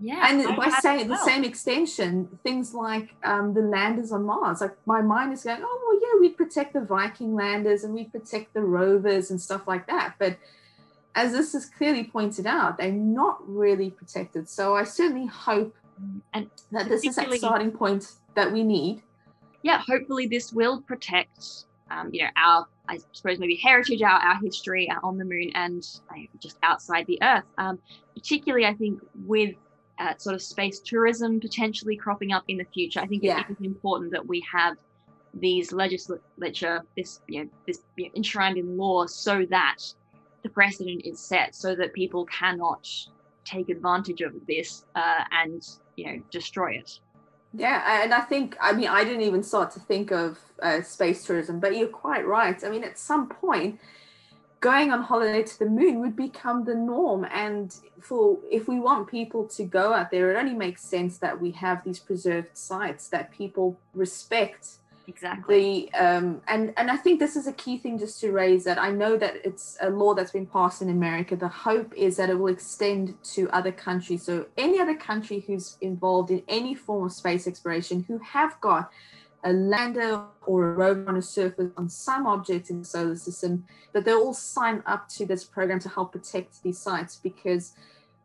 Yeah. 0.00 0.26
And 0.28 0.42
I 0.42 0.56
by 0.56 0.70
saying 0.80 1.08
well. 1.08 1.18
the 1.18 1.24
same 1.24 1.44
extension, 1.44 2.38
things 2.42 2.74
like 2.74 3.14
um, 3.22 3.54
the 3.54 3.60
landers 3.60 4.10
on 4.10 4.24
Mars, 4.24 4.60
like 4.60 4.74
my 4.84 5.00
mind 5.00 5.32
is 5.32 5.44
going, 5.44 5.60
oh, 5.62 5.80
well, 5.86 6.00
yeah, 6.02 6.20
we'd 6.20 6.36
protect 6.36 6.72
the 6.72 6.80
Viking 6.80 7.36
landers 7.36 7.84
and 7.84 7.94
we'd 7.94 8.10
protect 8.10 8.52
the 8.52 8.62
rovers 8.62 9.30
and 9.30 9.40
stuff 9.40 9.68
like 9.68 9.86
that. 9.86 10.14
But 10.18 10.38
as 11.14 11.32
this 11.32 11.54
is 11.54 11.66
clearly 11.66 12.02
pointed 12.02 12.46
out, 12.46 12.78
they're 12.78 12.90
not 12.90 13.38
really 13.48 13.90
protected. 13.90 14.48
So 14.48 14.74
I 14.74 14.82
certainly 14.82 15.26
hope 15.26 15.76
and 16.34 16.50
that 16.70 16.88
this 16.88 17.04
is 17.04 17.18
starting 17.38 17.70
point 17.70 18.12
that 18.34 18.52
we 18.52 18.62
need. 18.62 19.02
Yeah, 19.62 19.80
hopefully 19.86 20.26
this 20.26 20.52
will 20.52 20.80
protect 20.80 21.66
um, 21.92 22.10
you 22.12 22.22
know, 22.22 22.30
our, 22.36 22.66
I 22.88 22.98
suppose, 23.12 23.38
maybe 23.38 23.56
heritage, 23.56 24.02
our, 24.02 24.20
our 24.20 24.40
history 24.40 24.90
on 25.02 25.18
the 25.18 25.24
moon 25.24 25.50
and 25.54 25.86
uh, 26.10 26.14
just 26.40 26.58
outside 26.62 27.06
the 27.06 27.18
Earth. 27.22 27.44
Um, 27.58 27.78
particularly, 28.14 28.66
I 28.66 28.74
think, 28.74 29.00
with 29.26 29.54
uh, 29.98 30.14
sort 30.16 30.34
of 30.34 30.42
space 30.42 30.80
tourism 30.80 31.40
potentially 31.40 31.96
cropping 31.96 32.32
up 32.32 32.44
in 32.48 32.56
the 32.56 32.64
future, 32.64 33.00
I 33.00 33.06
think 33.06 33.22
yeah. 33.22 33.40
it 33.40 33.52
is 33.52 33.60
important 33.60 34.12
that 34.12 34.26
we 34.26 34.44
have 34.52 34.76
these 35.34 35.72
legislature, 35.72 36.82
this, 36.96 37.20
you 37.26 37.44
know, 37.44 37.50
this 37.66 37.80
you 37.96 38.06
know, 38.06 38.10
enshrined 38.16 38.58
in 38.58 38.76
law, 38.76 39.06
so 39.06 39.46
that 39.50 39.78
the 40.42 40.48
precedent 40.48 41.02
is 41.04 41.20
set, 41.20 41.54
so 41.54 41.74
that 41.74 41.92
people 41.92 42.26
cannot 42.26 42.88
take 43.44 43.68
advantage 43.68 44.20
of 44.20 44.32
this 44.46 44.84
uh, 44.94 45.24
and 45.30 45.68
you 45.96 46.06
know 46.06 46.22
destroy 46.30 46.72
it. 46.72 47.00
Yeah, 47.54 48.02
and 48.02 48.14
I 48.14 48.20
think, 48.20 48.56
I 48.62 48.72
mean, 48.72 48.88
I 48.88 49.04
didn't 49.04 49.20
even 49.22 49.42
start 49.42 49.72
to 49.72 49.80
think 49.80 50.10
of 50.10 50.38
uh, 50.62 50.80
space 50.80 51.22
tourism, 51.24 51.60
but 51.60 51.76
you're 51.76 51.88
quite 51.88 52.26
right. 52.26 52.56
I 52.64 52.70
mean, 52.70 52.82
at 52.82 52.98
some 52.98 53.28
point, 53.28 53.78
going 54.60 54.90
on 54.90 55.02
holiday 55.02 55.42
to 55.42 55.58
the 55.58 55.66
moon 55.66 56.00
would 56.00 56.16
become 56.16 56.64
the 56.64 56.74
norm. 56.74 57.26
And 57.30 57.74
for 58.00 58.38
if 58.50 58.68
we 58.68 58.80
want 58.80 59.08
people 59.08 59.46
to 59.48 59.64
go 59.64 59.92
out 59.92 60.10
there, 60.10 60.32
it 60.32 60.38
only 60.38 60.54
makes 60.54 60.82
sense 60.82 61.18
that 61.18 61.38
we 61.38 61.50
have 61.50 61.84
these 61.84 61.98
preserved 61.98 62.56
sites 62.56 63.08
that 63.08 63.32
people 63.32 63.76
respect 63.92 64.78
exactly. 65.06 65.90
The 65.92 66.06
um 66.06 66.40
and 66.48 66.72
and 66.76 66.90
i 66.90 66.96
think 66.96 67.20
this 67.20 67.36
is 67.36 67.46
a 67.46 67.52
key 67.52 67.78
thing 67.78 67.98
just 67.98 68.20
to 68.20 68.32
raise 68.32 68.64
that 68.64 68.78
i 68.78 68.90
know 68.90 69.16
that 69.16 69.34
it's 69.44 69.76
a 69.80 69.90
law 69.90 70.14
that's 70.14 70.30
been 70.32 70.46
passed 70.46 70.82
in 70.82 70.88
america. 70.88 71.36
The 71.36 71.48
hope 71.48 71.92
is 71.96 72.16
that 72.16 72.30
it 72.30 72.38
will 72.38 72.52
extend 72.52 73.14
to 73.34 73.48
other 73.50 73.72
countries. 73.72 74.22
So 74.24 74.46
any 74.56 74.80
other 74.80 74.94
country 74.94 75.40
who's 75.46 75.76
involved 75.80 76.30
in 76.30 76.42
any 76.48 76.74
form 76.74 77.06
of 77.06 77.12
space 77.12 77.46
exploration 77.46 78.04
who 78.08 78.18
have 78.18 78.60
got 78.60 78.90
a 79.44 79.52
lander 79.52 80.24
or 80.46 80.70
a 80.70 80.72
rover 80.72 81.08
on 81.08 81.16
a 81.16 81.22
surface 81.22 81.70
on 81.76 81.88
some 81.88 82.26
object 82.26 82.70
in 82.70 82.78
the 82.80 82.84
solar 82.84 83.16
system 83.16 83.64
that 83.92 84.04
they'll 84.04 84.18
all 84.18 84.34
sign 84.34 84.82
up 84.86 85.08
to 85.08 85.26
this 85.26 85.44
program 85.44 85.80
to 85.80 85.88
help 85.88 86.12
protect 86.12 86.62
these 86.62 86.78
sites 86.78 87.16
because 87.16 87.74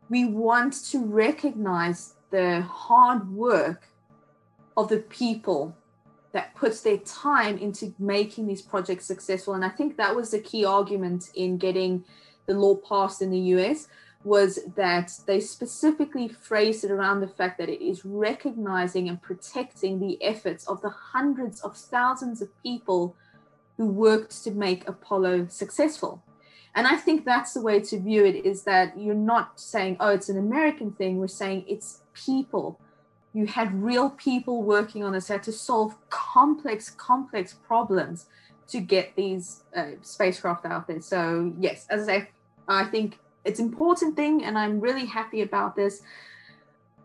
we 0.08 0.24
want 0.24 0.72
to 0.72 1.04
recognize 1.04 2.14
the 2.30 2.60
hard 2.62 3.30
work 3.32 3.88
of 4.76 4.88
the 4.88 4.98
people 4.98 5.76
that 6.32 6.54
puts 6.54 6.82
their 6.82 6.98
time 6.98 7.58
into 7.58 7.94
making 7.98 8.46
these 8.46 8.62
projects 8.62 9.06
successful. 9.06 9.54
And 9.54 9.64
I 9.64 9.70
think 9.70 9.96
that 9.96 10.14
was 10.14 10.30
the 10.30 10.40
key 10.40 10.64
argument 10.64 11.30
in 11.34 11.56
getting 11.56 12.04
the 12.46 12.54
law 12.54 12.76
passed 12.76 13.22
in 13.22 13.30
the 13.30 13.38
US 13.38 13.88
was 14.24 14.58
that 14.76 15.12
they 15.26 15.40
specifically 15.40 16.28
phrased 16.28 16.84
it 16.84 16.90
around 16.90 17.20
the 17.20 17.28
fact 17.28 17.56
that 17.58 17.68
it 17.68 17.82
is 17.82 18.04
recognizing 18.04 19.08
and 19.08 19.22
protecting 19.22 20.00
the 20.00 20.22
efforts 20.22 20.66
of 20.66 20.82
the 20.82 20.90
hundreds 20.90 21.60
of 21.60 21.76
thousands 21.76 22.42
of 22.42 22.62
people 22.62 23.14
who 23.76 23.86
worked 23.86 24.42
to 24.42 24.50
make 24.50 24.88
Apollo 24.88 25.46
successful. 25.48 26.22
And 26.74 26.86
I 26.86 26.96
think 26.96 27.24
that's 27.24 27.54
the 27.54 27.62
way 27.62 27.80
to 27.80 27.98
view 27.98 28.24
it 28.24 28.44
is 28.44 28.62
that 28.64 28.98
you're 28.98 29.14
not 29.14 29.58
saying, 29.58 29.96
oh, 30.00 30.10
it's 30.10 30.28
an 30.28 30.38
American 30.38 30.92
thing. 30.92 31.18
We're 31.18 31.28
saying 31.28 31.64
it's 31.66 32.00
people 32.12 32.78
you 33.32 33.46
had 33.46 33.82
real 33.82 34.10
people 34.10 34.62
working 34.62 35.04
on 35.04 35.12
this, 35.12 35.28
had 35.28 35.42
to 35.44 35.52
solve 35.52 35.96
complex, 36.10 36.90
complex 36.90 37.54
problems 37.54 38.26
to 38.68 38.80
get 38.80 39.14
these 39.16 39.64
uh, 39.76 39.92
spacecraft 40.02 40.66
out 40.66 40.86
there. 40.86 41.00
So 41.00 41.52
yes, 41.58 41.86
as 41.90 42.08
I 42.08 42.20
say, 42.20 42.28
I 42.68 42.84
think 42.84 43.18
it's 43.44 43.60
important 43.60 44.16
thing, 44.16 44.44
and 44.44 44.58
I'm 44.58 44.80
really 44.80 45.06
happy 45.06 45.42
about 45.42 45.76
this. 45.76 46.02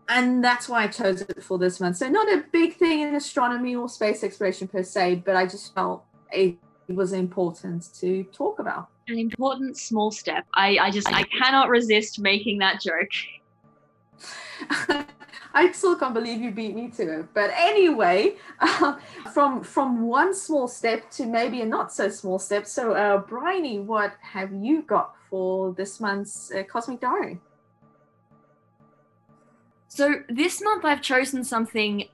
And 0.08 0.44
that's 0.44 0.68
why 0.68 0.84
I 0.84 0.86
chose 0.88 1.22
it 1.22 1.42
for 1.42 1.58
this 1.58 1.80
month. 1.80 1.96
So 1.96 2.08
not 2.08 2.30
a 2.30 2.44
big 2.52 2.74
thing 2.76 3.00
in 3.00 3.14
astronomy 3.14 3.74
or 3.74 3.88
space 3.88 4.22
exploration 4.22 4.68
per 4.68 4.82
se, 4.82 5.22
but 5.24 5.34
I 5.34 5.46
just 5.46 5.74
felt 5.74 6.04
it 6.30 6.58
was 6.88 7.14
important 7.14 7.88
to 8.00 8.24
talk 8.24 8.58
about. 8.58 8.88
An 9.08 9.18
important 9.18 9.78
small 9.78 10.10
step. 10.10 10.44
I, 10.54 10.78
I 10.78 10.90
just 10.90 11.10
I 11.12 11.22
cannot 11.22 11.70
resist 11.70 12.18
making 12.18 12.58
that 12.58 12.80
joke. 12.82 13.08
I 15.54 15.70
still 15.70 15.96
can't 15.96 16.12
believe 16.12 16.40
you 16.42 16.50
beat 16.50 16.74
me 16.74 16.88
to 16.96 17.20
it. 17.20 17.28
But 17.32 17.50
anyway, 17.54 18.36
uh, 18.60 18.98
from 19.32 19.62
from 19.62 20.02
one 20.02 20.34
small 20.34 20.66
step 20.66 21.10
to 21.12 21.26
maybe 21.26 21.62
a 21.62 21.64
not 21.64 21.92
so 21.92 22.08
small 22.08 22.38
step. 22.38 22.66
So, 22.66 22.92
uh, 22.92 23.18
Bryony, 23.18 23.78
what 23.78 24.14
have 24.20 24.52
you 24.52 24.82
got 24.82 25.14
for 25.30 25.72
this 25.72 26.00
month's 26.00 26.52
uh, 26.52 26.64
Cosmic 26.64 27.00
Diary? 27.00 27.40
So 29.88 30.22
this 30.28 30.60
month 30.60 30.84
I've 30.84 31.02
chosen 31.02 31.44
something 31.44 32.08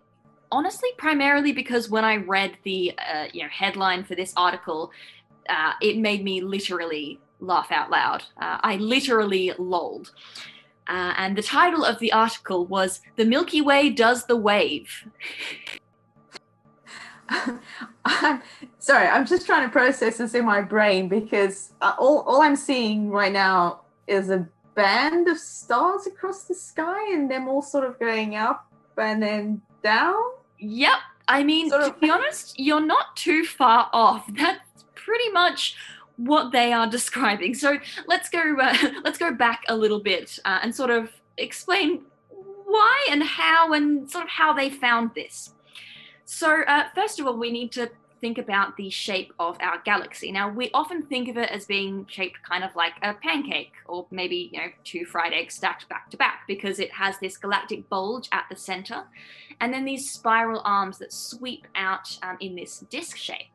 honestly 0.52 0.90
primarily 0.98 1.52
because 1.52 1.88
when 1.88 2.04
I 2.04 2.16
read 2.16 2.58
the 2.62 2.92
uh, 2.98 3.28
you 3.32 3.42
know 3.42 3.48
headline 3.48 4.04
for 4.04 4.14
this 4.14 4.34
article, 4.36 4.92
uh, 5.48 5.72
it 5.80 5.96
made 5.96 6.22
me 6.22 6.42
literally 6.42 7.18
laugh 7.40 7.72
out 7.72 7.90
loud. 7.90 8.22
Uh, 8.36 8.58
I 8.60 8.76
literally 8.76 9.52
lolled. 9.58 10.12
Uh, 10.90 11.14
and 11.18 11.38
the 11.38 11.42
title 11.42 11.84
of 11.84 12.00
the 12.00 12.12
article 12.12 12.66
was 12.66 13.00
The 13.14 13.24
Milky 13.24 13.60
Way 13.60 13.90
Does 13.90 14.26
the 14.26 14.34
Wave. 14.34 15.06
I'm 18.04 18.42
sorry, 18.80 19.06
I'm 19.06 19.24
just 19.24 19.46
trying 19.46 19.68
to 19.68 19.70
process 19.70 20.18
this 20.18 20.34
in 20.34 20.44
my 20.44 20.60
brain 20.60 21.08
because 21.08 21.74
uh, 21.80 21.94
all, 21.96 22.22
all 22.22 22.42
I'm 22.42 22.56
seeing 22.56 23.08
right 23.08 23.32
now 23.32 23.82
is 24.08 24.30
a 24.30 24.48
band 24.74 25.28
of 25.28 25.38
stars 25.38 26.08
across 26.08 26.44
the 26.44 26.54
sky 26.54 27.12
and 27.12 27.30
them 27.30 27.46
all 27.46 27.62
sort 27.62 27.84
of 27.84 27.96
going 28.00 28.34
up 28.34 28.66
and 28.98 29.22
then 29.22 29.62
down. 29.84 30.20
Yep. 30.58 30.98
I 31.28 31.44
mean, 31.44 31.70
sort 31.70 31.84
to 31.84 31.94
be 32.00 32.10
honest, 32.10 32.58
you're 32.58 32.84
not 32.84 33.14
too 33.14 33.44
far 33.44 33.88
off. 33.92 34.28
That's 34.34 34.84
pretty 34.96 35.30
much 35.30 35.76
what 36.26 36.52
they 36.52 36.72
are 36.72 36.86
describing. 36.98 37.54
So 37.54 37.78
let's 38.06 38.28
go 38.28 38.56
uh, 38.60 38.76
let's 39.04 39.18
go 39.18 39.32
back 39.32 39.64
a 39.68 39.76
little 39.76 40.00
bit 40.00 40.38
uh, 40.44 40.60
and 40.62 40.74
sort 40.74 40.90
of 40.90 41.10
explain 41.36 42.02
why 42.66 43.06
and 43.10 43.22
how 43.22 43.72
and 43.72 44.08
sort 44.10 44.24
of 44.24 44.30
how 44.30 44.52
they 44.52 44.70
found 44.70 45.10
this. 45.14 45.54
So 46.24 46.62
uh, 46.62 46.84
first 46.94 47.18
of 47.18 47.26
all, 47.26 47.36
we 47.36 47.50
need 47.50 47.72
to 47.72 47.90
think 48.20 48.38
about 48.38 48.76
the 48.76 48.90
shape 48.90 49.32
of 49.38 49.56
our 49.60 49.80
galaxy. 49.84 50.30
Now, 50.30 50.50
we 50.50 50.70
often 50.72 51.02
think 51.02 51.28
of 51.28 51.36
it 51.36 51.50
as 51.50 51.64
being 51.64 52.06
shaped 52.08 52.42
kind 52.42 52.62
of 52.62 52.76
like 52.76 52.92
a 53.02 53.14
pancake 53.14 53.72
or 53.86 54.06
maybe, 54.10 54.50
you 54.52 54.58
know, 54.58 54.66
two 54.84 55.04
fried 55.04 55.32
eggs 55.32 55.54
stacked 55.54 55.88
back 55.88 56.10
to 56.10 56.16
back 56.16 56.42
because 56.46 56.78
it 56.78 56.92
has 56.92 57.18
this 57.18 57.36
galactic 57.36 57.88
bulge 57.88 58.28
at 58.32 58.44
the 58.50 58.56
center 58.56 59.04
and 59.60 59.72
then 59.72 59.84
these 59.84 60.10
spiral 60.10 60.60
arms 60.64 60.98
that 60.98 61.12
sweep 61.12 61.66
out 61.74 62.18
um, 62.22 62.36
in 62.40 62.54
this 62.54 62.80
disk 62.90 63.16
shape. 63.16 63.48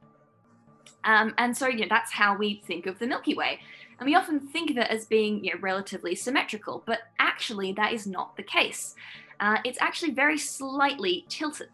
Um, 1.05 1.33
and 1.37 1.55
so, 1.55 1.67
you 1.67 1.81
know, 1.81 1.87
that's 1.89 2.11
how 2.11 2.35
we 2.35 2.61
think 2.65 2.85
of 2.87 2.99
the 2.99 3.07
Milky 3.07 3.35
Way. 3.35 3.59
And 3.99 4.07
we 4.07 4.15
often 4.15 4.39
think 4.39 4.69
of 4.71 4.77
it 4.77 4.87
as 4.89 5.05
being, 5.05 5.43
you 5.43 5.53
know, 5.53 5.59
relatively 5.61 6.15
symmetrical, 6.15 6.83
but 6.85 6.99
actually 7.19 7.71
that 7.73 7.93
is 7.93 8.05
not 8.05 8.35
the 8.35 8.43
case. 8.43 8.95
Uh, 9.39 9.57
it's 9.63 9.79
actually 9.81 10.11
very 10.11 10.37
slightly 10.37 11.25
tilted 11.29 11.69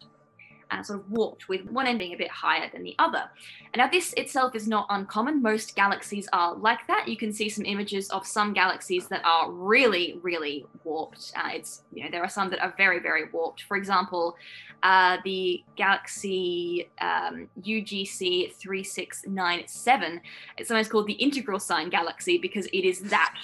uh, 0.72 0.82
sort 0.82 1.00
of 1.00 1.12
warped, 1.12 1.50
with 1.50 1.66
one 1.66 1.86
end 1.86 2.00
being 2.00 2.14
a 2.14 2.18
bit 2.18 2.32
higher 2.32 2.70
than 2.72 2.84
the 2.84 2.96
other. 2.98 3.30
And 3.74 3.80
now, 3.80 3.90
this 3.90 4.14
itself 4.14 4.56
is 4.56 4.68
not 4.68 4.88
uncommon. 4.90 5.42
Most 5.42 5.76
galaxies 5.76 6.28
are 6.34 6.56
like 6.56 6.88
that. 6.88 7.08
You 7.08 7.18
can 7.18 7.34
see 7.34 7.50
some 7.50 7.66
images 7.66 8.10
of 8.10 8.26
some 8.26 8.54
galaxies 8.54 9.08
that 9.08 9.22
are 9.26 9.52
really, 9.52 10.20
really 10.22 10.66
warped. 10.84 11.34
Uh, 11.36 11.50
it's 11.54 11.84
you 11.94 12.04
know 12.04 12.10
there 12.12 12.24
are 12.24 12.30
some 12.30 12.50
that 12.50 12.62
are 12.62 12.74
very, 12.78 13.00
very 13.00 13.30
warped. 13.32 13.64
For 13.64 13.78
example, 13.78 14.36
uh, 14.84 15.18
the 15.24 15.64
galaxy 15.76 16.90
um, 17.00 17.48
UGC 17.62 18.54
3697. 18.56 20.22
It's 20.58 20.68
sometimes 20.68 20.88
called 20.88 21.08
the 21.08 21.14
integral 21.14 21.60
sign 21.60 21.90
galaxy 21.90 22.38
because 22.38 22.66
it 22.68 22.86
is 22.86 23.02
that 23.02 23.36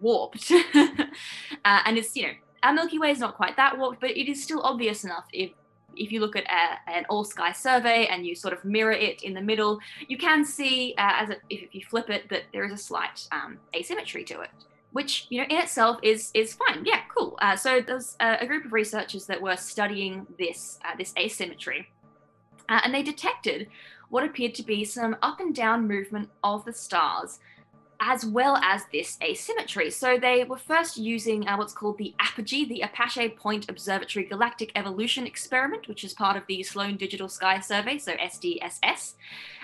warped. 0.00 0.50
uh, 0.74 1.04
and 1.64 1.98
it's, 1.98 2.14
you 2.16 2.24
know, 2.24 2.32
Our 2.62 2.72
Milky 2.72 2.98
Way 2.98 3.10
is 3.10 3.18
not 3.18 3.36
quite 3.36 3.56
that 3.56 3.78
warped, 3.78 4.00
but 4.00 4.10
it 4.10 4.30
is 4.30 4.42
still 4.42 4.60
obvious 4.62 5.04
enough 5.04 5.24
if 5.32 5.50
if 5.96 6.12
you 6.12 6.20
look 6.20 6.36
at 6.36 6.44
a, 6.44 6.90
an 6.90 7.04
all 7.08 7.24
sky 7.24 7.52
survey 7.52 8.06
and 8.06 8.26
you 8.26 8.34
sort 8.34 8.52
of 8.54 8.64
mirror 8.64 8.92
it 8.92 9.22
in 9.22 9.34
the 9.34 9.40
middle, 9.40 9.80
you 10.08 10.16
can 10.16 10.44
see, 10.44 10.94
uh, 10.98 11.12
as 11.16 11.30
a, 11.30 11.36
if, 11.50 11.74
you 11.74 11.84
flip 11.84 12.10
it, 12.10 12.28
that 12.28 12.42
there 12.52 12.64
is 12.64 12.72
a 12.72 12.76
slight 12.76 13.26
um, 13.32 13.58
asymmetry 13.74 14.24
to 14.24 14.40
it, 14.40 14.50
which 14.92 15.26
you 15.30 15.40
know 15.40 15.46
in 15.48 15.56
itself 15.56 15.98
is 16.02 16.30
is 16.34 16.54
fine. 16.54 16.84
Yeah, 16.84 17.00
cool. 17.14 17.38
Uh, 17.40 17.56
so 17.56 17.80
there's 17.80 18.16
a, 18.20 18.38
a, 18.40 18.46
group 18.46 18.64
of 18.64 18.72
researchers 18.72 19.26
that 19.26 19.40
were 19.40 19.56
studying 19.56 20.26
this 20.38 20.78
uh, 20.84 20.96
this 20.96 21.12
asymmetry, 21.18 21.88
uh, 22.68 22.80
and 22.84 22.94
they 22.94 23.02
detected 23.02 23.68
what 24.10 24.24
appeared 24.24 24.54
to 24.54 24.62
be 24.62 24.84
some 24.84 25.16
up 25.22 25.40
and 25.40 25.54
down 25.54 25.88
movement 25.88 26.30
of 26.42 26.64
the 26.64 26.72
stars 26.72 27.38
as 28.06 28.26
well 28.26 28.56
as 28.58 28.82
this 28.92 29.16
asymmetry. 29.22 29.90
So 29.90 30.18
they 30.18 30.44
were 30.44 30.58
first 30.58 30.98
using 30.98 31.48
uh, 31.48 31.56
what's 31.56 31.72
called 31.72 31.96
the 31.96 32.14
APOGEE, 32.20 32.68
the 32.68 32.82
Apache 32.82 33.30
Point 33.30 33.70
Observatory 33.70 34.26
Galactic 34.26 34.72
Evolution 34.76 35.26
Experiment, 35.26 35.88
which 35.88 36.04
is 36.04 36.12
part 36.12 36.36
of 36.36 36.42
the 36.46 36.62
Sloan 36.62 36.96
Digital 36.96 37.28
Sky 37.28 37.60
Survey, 37.60 37.96
so 37.96 38.12
SDSS. 38.12 39.14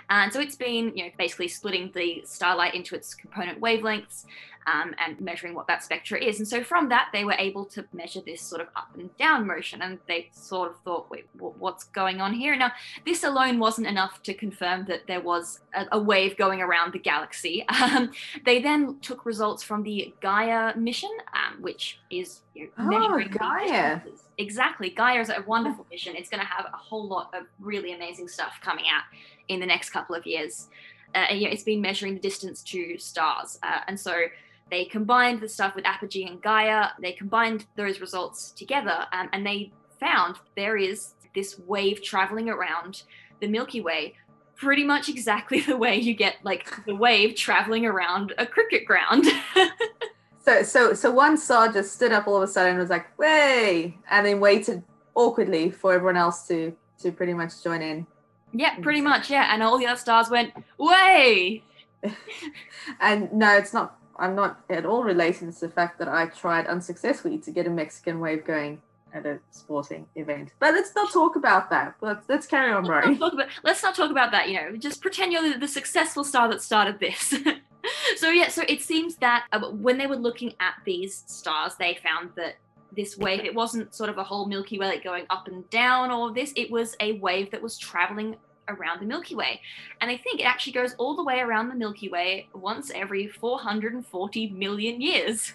And 0.09 0.33
so 0.33 0.41
it's 0.41 0.57
been, 0.57 0.97
you 0.97 1.05
know, 1.05 1.11
basically 1.19 1.49
splitting 1.49 1.91
the 1.95 2.23
starlight 2.25 2.75
into 2.75 2.95
its 2.95 3.15
component 3.15 3.61
wavelengths 3.61 4.25
um, 4.71 4.95
and 4.99 5.21
measuring 5.21 5.55
what 5.55 5.67
that 5.67 5.83
spectra 5.83 6.23
is. 6.23 6.39
And 6.39 6.47
so 6.47 6.63
from 6.63 6.89
that, 6.91 7.09
they 7.13 7.25
were 7.25 7.35
able 7.39 7.65
to 7.67 7.85
measure 7.93 8.21
this 8.21 8.41
sort 8.41 8.61
of 8.61 8.69
up 8.77 8.89
and 8.97 9.15
down 9.17 9.47
motion. 9.47 9.83
And 9.83 9.99
they 10.07 10.29
sort 10.33 10.71
of 10.71 10.79
thought, 10.81 11.11
wait, 11.11 11.27
what's 11.39 11.85
going 11.85 12.21
on 12.21 12.35
here? 12.35 12.55
Now, 12.57 12.73
this 13.05 13.25
alone 13.25 13.59
wasn't 13.59 13.87
enough 13.87 14.23
to 14.25 14.35
confirm 14.35 14.85
that 14.87 15.07
there 15.07 15.21
was 15.21 15.61
a, 15.75 15.87
a 15.93 15.99
wave 15.99 16.37
going 16.37 16.61
around 16.61 16.93
the 16.93 16.99
galaxy. 16.99 17.65
Um, 17.81 18.13
they 18.45 18.61
then 18.61 18.99
took 19.01 19.25
results 19.25 19.63
from 19.63 19.83
the 19.83 20.15
Gaia 20.21 20.77
mission, 20.77 21.11
um, 21.33 21.63
which 21.63 21.99
is 22.11 22.43
you 22.55 22.69
know, 22.77 23.19
oh, 23.19 23.25
Gaia. 23.31 24.01
Exactly. 24.37 24.91
Gaia 24.91 25.21
is 25.21 25.31
a 25.31 25.43
wonderful 25.47 25.87
mission. 25.91 26.15
It's 26.15 26.29
going 26.29 26.43
to 26.43 26.47
have 26.47 26.67
a 26.67 26.77
whole 26.77 27.09
lot 27.09 27.35
of 27.35 27.47
really 27.59 27.95
amazing 27.95 28.29
stuff 28.29 28.61
coming 28.63 28.85
out 28.85 29.05
in 29.49 29.61
the 29.61 29.67
next 29.67 29.91
couple 29.91 30.15
of 30.15 30.27
years. 30.27 30.69
Uh, 31.15 31.27
you 31.33 31.47
know, 31.47 31.51
it's 31.53 31.63
been 31.63 31.81
measuring 31.81 32.15
the 32.15 32.21
distance 32.21 32.63
to 32.65 32.99
stars. 32.99 33.59
Uh, 33.63 33.81
and 33.89 33.99
so 33.99 34.27
they 34.71 34.85
combined 34.85 35.41
the 35.41 35.49
stuff 35.49 35.75
with 35.75 35.85
Apogee 35.87 36.27
and 36.27 36.41
Gaia, 36.41 36.89
they 37.01 37.13
combined 37.13 37.67
those 37.77 38.01
results 38.01 38.53
together, 38.53 39.07
um, 39.13 39.29
and 39.33 39.47
they 39.47 39.73
found 39.99 40.37
there 40.57 40.77
is 40.77 41.15
this 41.35 41.59
wave 41.67 42.03
traveling 42.03 42.49
around 42.49 43.03
the 43.41 43.47
Milky 43.47 43.81
Way 43.81 44.15
pretty 44.61 44.85
much 44.85 45.09
exactly 45.09 45.61
the 45.73 45.77
way 45.77 45.97
you 45.97 46.15
get 46.15 46.37
like 46.43 46.85
the 46.85 46.95
wave 46.95 47.35
traveling 47.35 47.87
around 47.87 48.35
a 48.39 48.47
cricket 48.47 48.85
ground. 48.85 49.25
so 50.45 50.63
so 50.63 50.93
so 50.93 51.11
one 51.11 51.37
star 51.37 51.73
just 51.73 51.95
stood 51.95 52.13
up 52.13 52.29
all 52.29 52.37
of 52.37 52.43
a 52.43 52.47
sudden 52.47 52.73
and 52.73 52.81
was 52.81 52.91
like, 52.91 53.19
"Way!" 53.19 53.99
and 54.11 54.27
then 54.27 54.41
waited 54.41 54.83
awkwardly 55.15 55.71
for 55.71 55.93
everyone 55.93 56.17
else 56.17 56.47
to 56.49 56.77
to 57.03 57.11
pretty 57.11 57.35
much 57.35 57.63
join 57.63 57.83
in. 57.83 58.07
Yeah, 58.53 58.77
pretty 58.81 59.01
much. 59.01 59.31
Yeah, 59.31 59.53
and 59.53 59.63
all 59.63 59.79
the 59.79 59.87
other 59.87 59.99
stars 59.99 60.29
went, 60.29 60.53
"Way!" 60.79 61.63
and 63.01 63.33
no, 63.33 63.57
it's 63.57 63.73
not 63.73 64.00
I'm 64.21 64.37
not 64.37 64.61
at 64.69 64.85
all 64.85 65.03
relating 65.03 65.53
to 65.53 65.61
the 65.61 65.71
fact 65.71 65.99
that 65.99 66.09
I 66.09 66.27
tried 66.27 66.67
unsuccessfully 66.67 67.39
to 67.39 67.51
get 67.51 67.67
a 67.67 67.71
Mexican 67.71 68.21
wave 68.21 68.45
going 68.45 68.83
at 69.15 69.27
a 69.27 69.41
sporting 69.51 70.07
event. 70.15 70.53
But 70.59 70.75
let's 70.75 70.95
not 70.95 71.13
talk 71.13 71.37
about 71.37 71.71
that. 71.71 71.95
Let's 72.01 72.29
let's 72.29 72.47
carry 72.47 72.71
on, 72.73 72.85
Bryony. 72.85 73.19
Let's, 73.19 73.53
let's 73.65 73.83
not 73.83 73.97
talk 73.97 74.11
about 74.11 74.31
that. 74.33 74.49
You 74.49 74.55
know, 74.61 74.77
just 74.77 75.01
pretend 75.01 75.33
you're 75.33 75.53
the, 75.53 75.59
the 75.59 75.67
successful 75.67 76.23
star 76.23 76.49
that 76.49 76.63
started 76.63 77.01
this. 77.01 77.35
so 78.17 78.31
yeah, 78.31 78.49
so 78.49 78.63
it 78.69 78.83
seems 78.83 79.17
that 79.17 79.47
uh, 79.53 79.71
when 79.71 79.99
they 79.99 80.07
were 80.07 80.17
looking 80.17 80.55
at 80.61 80.75
these 80.85 81.25
stars, 81.27 81.75
they 81.77 81.99
found 82.03 82.31
that 82.37 82.57
this 82.95 83.17
wave 83.17 83.45
it 83.45 83.55
wasn't 83.55 83.95
sort 83.95 84.11
of 84.11 84.19
a 84.19 84.25
whole 84.25 84.47
Milky 84.47 84.79
Way 84.79 84.89
like 84.89 85.05
going 85.05 85.25
up 85.31 85.49
and 85.49 85.69
down 85.71 86.11
or 86.11 86.33
this. 86.33 86.53
It 86.57 86.71
was 86.71 86.95
a 87.01 87.13
wave 87.13 87.51
that 87.53 87.63
was 87.63 87.79
traveling 87.79 88.37
around 88.71 89.01
the 89.01 89.07
Milky 89.07 89.35
Way. 89.35 89.61
And 90.01 90.11
I 90.11 90.17
think 90.17 90.41
it 90.41 90.45
actually 90.45 90.73
goes 90.73 90.95
all 90.95 91.17
the 91.17 91.25
way 91.25 91.41
around 91.41 91.69
the 91.69 91.75
Milky 91.75 92.09
Way 92.09 92.49
once 92.55 92.91
every 92.95 93.27
440 93.27 94.49
million 94.51 95.01
years. 95.01 95.53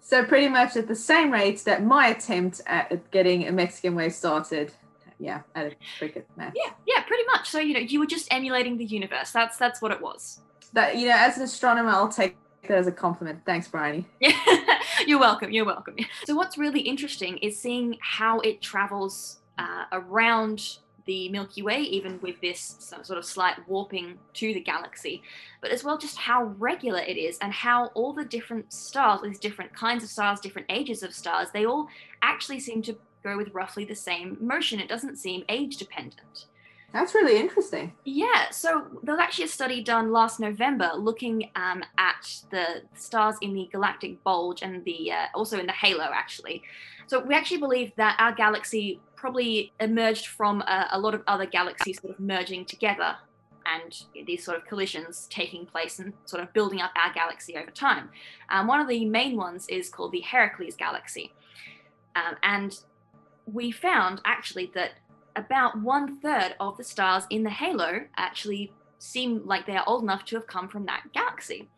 So, 0.00 0.24
pretty 0.24 0.48
much 0.48 0.76
at 0.76 0.88
the 0.88 0.96
same 0.96 1.30
rate 1.30 1.62
that 1.64 1.84
my 1.84 2.08
attempt 2.08 2.60
at 2.66 3.10
getting 3.10 3.46
a 3.46 3.52
Mexican 3.52 3.94
wave 3.94 4.14
started. 4.14 4.72
Yeah, 5.18 5.42
at 5.54 5.66
a 5.66 5.76
cricket 5.98 6.26
match. 6.36 6.54
Yeah, 6.56 6.72
yeah, 6.86 7.02
pretty 7.02 7.24
much. 7.26 7.50
So, 7.50 7.58
you 7.58 7.74
know, 7.74 7.80
you 7.80 8.00
were 8.00 8.06
just 8.06 8.26
emulating 8.32 8.78
the 8.78 8.86
universe. 8.86 9.30
That's 9.32 9.58
that's 9.58 9.82
what 9.82 9.92
it 9.92 10.00
was. 10.00 10.40
That 10.72 10.96
you 10.96 11.08
know, 11.08 11.16
as 11.16 11.36
an 11.36 11.42
astronomer, 11.42 11.90
I'll 11.90 12.08
take 12.08 12.36
that 12.68 12.78
as 12.78 12.86
a 12.86 12.92
compliment. 12.92 13.40
Thanks, 13.44 13.68
Bryony. 13.68 14.06
Yeah, 14.18 14.32
you're 15.06 15.20
welcome. 15.20 15.50
You're 15.50 15.66
welcome. 15.66 15.96
So, 16.24 16.34
what's 16.34 16.56
really 16.56 16.80
interesting 16.80 17.36
is 17.38 17.58
seeing 17.58 17.98
how 18.00 18.40
it 18.40 18.62
travels 18.62 19.40
uh, 19.58 19.84
around 19.92 20.78
the 21.10 21.28
Milky 21.28 21.60
Way, 21.60 21.80
even 21.80 22.20
with 22.22 22.40
this 22.40 22.76
sort 22.78 23.18
of 23.18 23.24
slight 23.24 23.56
warping 23.66 24.16
to 24.34 24.54
the 24.54 24.60
galaxy, 24.60 25.24
but 25.60 25.72
as 25.72 25.82
well 25.82 25.98
just 25.98 26.16
how 26.16 26.44
regular 26.56 27.00
it 27.00 27.16
is 27.16 27.36
and 27.38 27.52
how 27.52 27.86
all 27.94 28.12
the 28.12 28.24
different 28.24 28.72
stars, 28.72 29.20
these 29.22 29.40
different 29.40 29.72
kinds 29.72 30.04
of 30.04 30.08
stars, 30.08 30.38
different 30.38 30.68
ages 30.70 31.02
of 31.02 31.12
stars, 31.12 31.48
they 31.52 31.66
all 31.66 31.88
actually 32.22 32.60
seem 32.60 32.80
to 32.82 32.96
go 33.24 33.36
with 33.36 33.52
roughly 33.52 33.84
the 33.84 33.92
same 33.92 34.36
motion. 34.40 34.78
It 34.78 34.88
doesn't 34.88 35.16
seem 35.16 35.42
age 35.48 35.78
dependent. 35.78 36.46
That's 36.92 37.14
really 37.14 37.38
interesting. 37.38 37.92
Yeah, 38.04 38.50
so 38.50 38.86
there 39.02 39.14
was 39.14 39.22
actually 39.22 39.44
a 39.44 39.48
study 39.48 39.82
done 39.82 40.10
last 40.10 40.40
November 40.40 40.90
looking 40.96 41.50
um, 41.54 41.84
at 41.98 42.42
the 42.50 42.82
stars 42.94 43.36
in 43.42 43.54
the 43.54 43.68
galactic 43.70 44.22
bulge 44.24 44.62
and 44.62 44.84
the 44.84 45.12
uh, 45.12 45.26
also 45.34 45.58
in 45.58 45.66
the 45.66 45.72
halo, 45.72 46.08
actually. 46.12 46.62
So 47.06 47.20
we 47.20 47.34
actually 47.34 47.58
believe 47.58 47.92
that 47.96 48.16
our 48.18 48.32
galaxy 48.32 49.00
probably 49.14 49.72
emerged 49.78 50.26
from 50.28 50.62
a, 50.62 50.88
a 50.92 50.98
lot 50.98 51.14
of 51.14 51.22
other 51.26 51.46
galaxies 51.46 52.00
sort 52.00 52.14
of 52.14 52.20
merging 52.20 52.64
together 52.64 53.16
and 53.66 54.02
these 54.26 54.44
sort 54.44 54.56
of 54.56 54.66
collisions 54.66 55.28
taking 55.30 55.66
place 55.66 55.98
and 55.98 56.12
sort 56.24 56.42
of 56.42 56.52
building 56.52 56.80
up 56.80 56.90
our 56.96 57.12
galaxy 57.12 57.56
over 57.56 57.70
time. 57.70 58.08
Um, 58.48 58.66
one 58.66 58.80
of 58.80 58.88
the 58.88 59.04
main 59.04 59.36
ones 59.36 59.66
is 59.68 59.88
called 59.88 60.12
the 60.12 60.20
Heracles 60.20 60.74
galaxy. 60.76 61.32
Um, 62.16 62.36
and 62.42 62.78
we 63.46 63.70
found 63.70 64.20
actually 64.24 64.70
that 64.74 64.92
about 65.36 65.80
one 65.80 66.18
third 66.20 66.54
of 66.60 66.76
the 66.76 66.84
stars 66.84 67.24
in 67.30 67.42
the 67.42 67.50
halo 67.50 68.02
actually 68.16 68.72
seem 68.98 69.42
like 69.46 69.66
they 69.66 69.76
are 69.76 69.84
old 69.86 70.02
enough 70.02 70.24
to 70.26 70.36
have 70.36 70.46
come 70.46 70.68
from 70.68 70.86
that 70.86 71.02
galaxy 71.12 71.68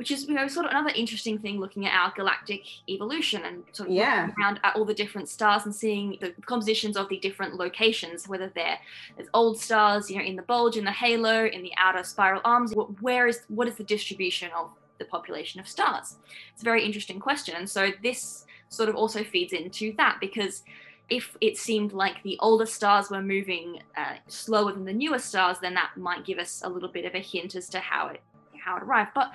which 0.00 0.10
is 0.10 0.26
you 0.26 0.34
know 0.34 0.48
sort 0.48 0.64
of 0.64 0.70
another 0.70 0.92
interesting 0.96 1.38
thing 1.38 1.60
looking 1.60 1.84
at 1.86 1.92
our 1.92 2.10
galactic 2.16 2.62
evolution 2.88 3.42
and 3.44 3.62
sort 3.72 3.90
of 3.90 3.94
yeah. 3.94 4.30
around 4.38 4.58
at 4.64 4.74
all 4.74 4.86
the 4.86 4.94
different 4.94 5.28
stars 5.28 5.66
and 5.66 5.74
seeing 5.74 6.16
the 6.22 6.32
compositions 6.46 6.96
of 6.96 7.06
the 7.10 7.18
different 7.18 7.56
locations 7.56 8.26
whether 8.26 8.50
they're 8.54 8.78
there's 9.16 9.28
old 9.34 9.60
stars 9.60 10.10
you 10.10 10.16
know 10.16 10.24
in 10.24 10.36
the 10.36 10.42
bulge 10.42 10.78
in 10.78 10.84
the 10.84 10.90
halo 10.90 11.44
in 11.44 11.62
the 11.62 11.72
outer 11.76 12.02
spiral 12.02 12.40
arms 12.46 12.72
where 13.02 13.26
is 13.26 13.42
what 13.48 13.68
is 13.68 13.74
the 13.74 13.84
distribution 13.84 14.50
of 14.56 14.70
the 14.98 15.04
population 15.04 15.60
of 15.60 15.68
stars 15.68 16.16
it's 16.50 16.62
a 16.62 16.64
very 16.64 16.82
interesting 16.82 17.20
question 17.20 17.54
and 17.56 17.68
so 17.68 17.90
this 18.02 18.46
sort 18.70 18.88
of 18.88 18.94
also 18.94 19.22
feeds 19.22 19.52
into 19.52 19.92
that 19.98 20.16
because 20.18 20.62
if 21.10 21.36
it 21.40 21.58
seemed 21.58 21.92
like 21.92 22.22
the 22.22 22.38
older 22.40 22.66
stars 22.66 23.10
were 23.10 23.20
moving 23.20 23.82
uh, 23.96 24.14
slower 24.28 24.72
than 24.72 24.84
the 24.84 24.92
newer 24.92 25.18
stars, 25.18 25.58
then 25.60 25.74
that 25.74 25.96
might 25.96 26.24
give 26.24 26.38
us 26.38 26.62
a 26.64 26.68
little 26.68 26.88
bit 26.88 27.04
of 27.04 27.14
a 27.14 27.18
hint 27.18 27.54
as 27.54 27.68
to 27.70 27.80
how 27.80 28.08
it 28.08 28.22
how 28.56 28.76
it 28.76 28.82
arrived. 28.82 29.10
But 29.14 29.32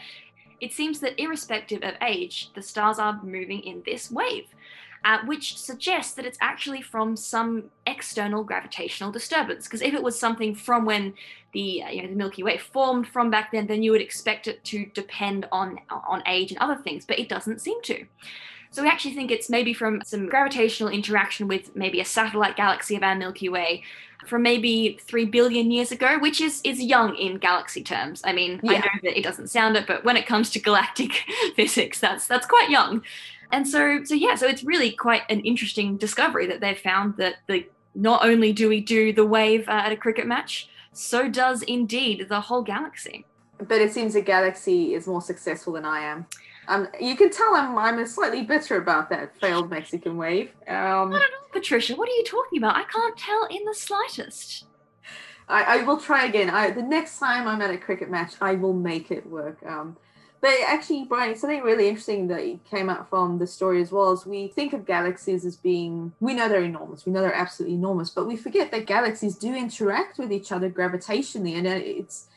it 0.61 0.71
seems 0.71 0.99
that 1.01 1.19
irrespective 1.21 1.83
of 1.83 1.95
age, 2.01 2.51
the 2.53 2.61
stars 2.61 2.97
are 2.97 3.21
moving 3.23 3.59
in 3.59 3.83
this 3.85 4.09
wave, 4.09 4.45
uh, 5.03 5.19
which 5.25 5.57
suggests 5.57 6.13
that 6.13 6.25
it's 6.25 6.38
actually 6.41 6.81
from 6.81 7.17
some 7.17 7.65
external 7.85 8.43
gravitational 8.43 9.11
disturbance. 9.11 9.65
Because 9.65 9.81
if 9.81 9.93
it 9.93 10.01
was 10.01 10.17
something 10.17 10.55
from 10.55 10.85
when 10.85 11.13
the 11.51 11.83
uh, 11.83 11.89
you 11.89 12.01
know 12.01 12.09
the 12.09 12.15
Milky 12.15 12.43
Way 12.43 12.57
formed 12.57 13.07
from 13.07 13.29
back 13.29 13.51
then, 13.51 13.67
then 13.67 13.83
you 13.83 13.91
would 13.91 14.01
expect 14.01 14.47
it 14.47 14.63
to 14.65 14.85
depend 14.93 15.47
on 15.51 15.79
on 15.89 16.23
age 16.25 16.51
and 16.51 16.59
other 16.59 16.77
things, 16.77 17.05
but 17.05 17.19
it 17.19 17.27
doesn't 17.27 17.59
seem 17.59 17.81
to. 17.83 18.05
So 18.75 18.81
we 18.81 18.89
actually 18.89 19.13
think 19.13 19.31
it's 19.31 19.49
maybe 19.49 19.73
from 19.73 20.01
some 20.03 20.27
gravitational 20.27 20.91
interaction 20.91 21.47
with 21.47 21.73
maybe 21.77 22.01
a 22.01 22.05
satellite 22.05 22.57
galaxy 22.57 22.97
of 22.97 23.03
our 23.03 23.15
Milky 23.15 23.47
Way 23.47 23.83
from 24.27 24.41
maybe 24.41 24.99
three 25.01 25.23
billion 25.23 25.71
years 25.71 25.93
ago, 25.93 26.19
which 26.19 26.41
is 26.41 26.59
is 26.65 26.81
young 26.81 27.15
in 27.15 27.38
galaxy 27.38 27.81
terms. 27.81 28.21
I 28.25 28.33
mean, 28.33 28.59
yeah. 28.63 28.73
I 28.73 28.77
know 28.79 28.99
that 29.03 29.17
it 29.17 29.23
doesn't 29.23 29.47
sound 29.47 29.77
it, 29.77 29.88
but 29.88 30.03
when 30.03 30.17
it 30.17 30.27
comes 30.27 30.49
to 30.49 30.59
galactic 30.59 31.23
physics, 31.55 32.01
that's 32.01 32.27
that's 32.27 32.45
quite 32.45 32.69
young. 32.69 33.01
And 33.53 33.65
so 33.65 34.03
so 34.03 34.13
yeah, 34.13 34.35
so 34.35 34.45
it's 34.45 34.65
really 34.65 34.91
quite 34.91 35.21
an 35.29 35.39
interesting 35.39 35.95
discovery 35.95 36.45
that 36.47 36.59
they've 36.59 36.77
found 36.77 37.15
that 37.15 37.35
the 37.47 37.65
not 37.95 38.25
only 38.25 38.51
do 38.51 38.67
we 38.67 38.81
do 38.81 39.13
the 39.13 39.25
wave 39.25 39.69
uh, 39.69 39.83
at 39.85 39.93
a 39.93 39.95
cricket 39.95 40.27
match, 40.27 40.67
so 40.91 41.29
does 41.29 41.61
indeed 41.61 42.27
the 42.27 42.41
whole 42.41 42.61
galaxy. 42.61 43.25
But 43.57 43.79
it 43.79 43.93
seems 43.93 44.15
the 44.15 44.21
galaxy 44.21 44.95
is 44.95 45.07
more 45.07 45.21
successful 45.21 45.71
than 45.71 45.85
I 45.85 46.01
am. 46.01 46.25
Um, 46.67 46.88
you 46.99 47.15
can 47.15 47.30
tell 47.30 47.56
I'm 47.56 47.78
I'm 47.78 48.06
slightly 48.08 48.43
bitter 48.43 48.78
about 48.78 49.10
that 49.10 49.36
failed 49.39 49.69
Mexican 49.69 50.17
wave. 50.17 50.51
Um, 50.67 51.12
Not 51.12 51.21
at 51.21 51.30
all, 51.39 51.49
Patricia. 51.51 51.95
What 51.95 52.10
are 52.10 52.13
you 52.13 52.23
talking 52.23 52.58
about? 52.58 52.75
I 52.75 52.84
can't 52.84 53.17
tell 53.17 53.45
in 53.45 53.63
the 53.65 53.75
slightest. 53.75 54.65
I, 55.47 55.80
I 55.80 55.84
will 55.84 55.97
try 55.97 56.25
again. 56.25 56.49
I, 56.49 56.71
the 56.71 56.82
next 56.82 57.19
time 57.19 57.47
I'm 57.47 57.62
at 57.62 57.69
a 57.69 57.78
cricket 57.78 58.10
match, 58.10 58.34
I 58.41 58.56
will 58.56 58.73
make 58.73 59.12
it 59.12 59.25
work. 59.28 59.60
Um, 59.63 59.95
But 60.41 60.54
actually, 60.67 61.06
Bryony, 61.06 61.36
something 61.36 61.62
really 61.62 61.88
interesting 61.88 62.28
that 62.28 62.60
came 62.69 62.89
out 62.89 63.10
from 63.10 63.39
the 63.39 63.47
story 63.47 63.82
as 63.82 63.91
well 63.91 64.12
is 64.12 64.25
we 64.25 64.47
think 64.47 64.73
of 64.73 64.86
galaxies 64.86 65.45
as 65.45 65.56
being, 65.56 66.13
we 66.19 66.34
know 66.34 66.47
they're 66.49 66.63
enormous, 66.63 67.06
we 67.06 67.12
know 67.12 67.21
they're 67.21 67.34
absolutely 67.34 67.75
enormous, 67.75 68.10
but 68.10 68.28
we 68.28 68.36
forget 68.36 68.69
that 68.71 68.86
galaxies 68.86 69.36
do 69.38 69.56
interact 69.56 70.19
with 70.19 70.32
each 70.32 70.51
other 70.51 70.69
gravitationally. 70.69 71.56
And 71.58 71.65
it's, 71.65 72.28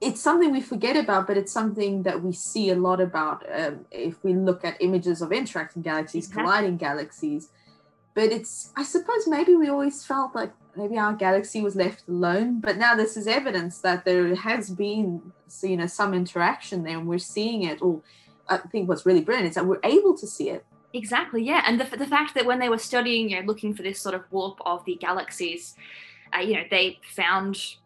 it's 0.00 0.20
something 0.20 0.52
we 0.52 0.60
forget 0.60 0.96
about, 0.96 1.26
but 1.26 1.36
it's 1.36 1.52
something 1.52 2.04
that 2.04 2.22
we 2.22 2.32
see 2.32 2.70
a 2.70 2.76
lot 2.76 3.00
about 3.00 3.44
um, 3.52 3.84
if 3.90 4.22
we 4.22 4.32
look 4.32 4.64
at 4.64 4.80
images 4.80 5.20
of 5.22 5.32
interacting 5.32 5.82
galaxies, 5.82 6.26
exactly. 6.26 6.42
colliding 6.44 6.76
galaxies. 6.76 7.48
But 8.14 8.32
it's, 8.32 8.72
I 8.76 8.84
suppose, 8.84 9.26
maybe 9.26 9.54
we 9.56 9.68
always 9.68 10.04
felt 10.04 10.34
like 10.34 10.52
maybe 10.76 10.98
our 10.98 11.12
galaxy 11.12 11.60
was 11.62 11.76
left 11.76 12.06
alone. 12.08 12.60
But 12.60 12.76
now 12.76 12.94
this 12.94 13.16
is 13.16 13.26
evidence 13.26 13.78
that 13.78 14.04
there 14.04 14.34
has 14.34 14.70
been, 14.70 15.32
you 15.62 15.76
know, 15.76 15.86
some 15.86 16.14
interaction 16.14 16.84
there, 16.84 16.98
and 16.98 17.06
we're 17.06 17.18
seeing 17.18 17.62
it. 17.62 17.82
Or 17.82 18.00
I 18.48 18.58
think 18.58 18.88
what's 18.88 19.04
really 19.04 19.20
brilliant 19.20 19.48
is 19.48 19.54
that 19.56 19.66
we're 19.66 19.80
able 19.82 20.16
to 20.16 20.26
see 20.26 20.50
it. 20.50 20.64
Exactly, 20.92 21.42
yeah, 21.42 21.62
and 21.66 21.80
the 21.80 21.96
the 21.96 22.06
fact 22.06 22.34
that 22.34 22.46
when 22.46 22.60
they 22.60 22.68
were 22.68 22.78
studying, 22.78 23.28
you 23.28 23.40
know, 23.40 23.46
looking 23.46 23.74
for 23.74 23.82
this 23.82 24.00
sort 24.00 24.14
of 24.14 24.22
warp 24.30 24.58
of 24.64 24.84
the 24.84 24.94
galaxies, 24.94 25.76
uh, 26.34 26.40
you 26.40 26.54
know, 26.54 26.64
they 26.70 26.98
found 27.02 27.76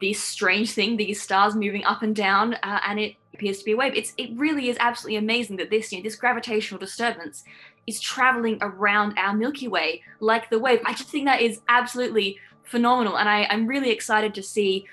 this 0.00 0.22
strange 0.22 0.72
thing, 0.72 0.96
these 0.96 1.22
stars 1.22 1.54
moving 1.54 1.84
up 1.84 2.02
and 2.02 2.14
down, 2.14 2.54
uh, 2.62 2.80
and 2.86 3.00
it 3.00 3.16
appears 3.34 3.58
to 3.58 3.64
be 3.64 3.72
a 3.72 3.76
wave. 3.76 3.94
It's 3.94 4.12
it 4.16 4.30
really 4.34 4.68
is 4.68 4.76
absolutely 4.80 5.16
amazing 5.16 5.56
that 5.56 5.70
this 5.70 5.92
you 5.92 5.98
know 5.98 6.02
this 6.02 6.16
gravitational 6.16 6.78
disturbance 6.78 7.44
is 7.86 8.00
traveling 8.00 8.58
around 8.60 9.16
our 9.16 9.34
Milky 9.34 9.68
Way 9.68 10.02
like 10.20 10.50
the 10.50 10.58
wave. 10.58 10.80
I 10.84 10.92
just 10.92 11.08
think 11.08 11.26
that 11.26 11.40
is 11.40 11.60
absolutely 11.68 12.38
phenomenal, 12.64 13.18
and 13.18 13.28
I, 13.28 13.46
I'm 13.50 13.66
really 13.66 13.90
excited 13.90 14.34
to 14.34 14.42
see 14.42 14.86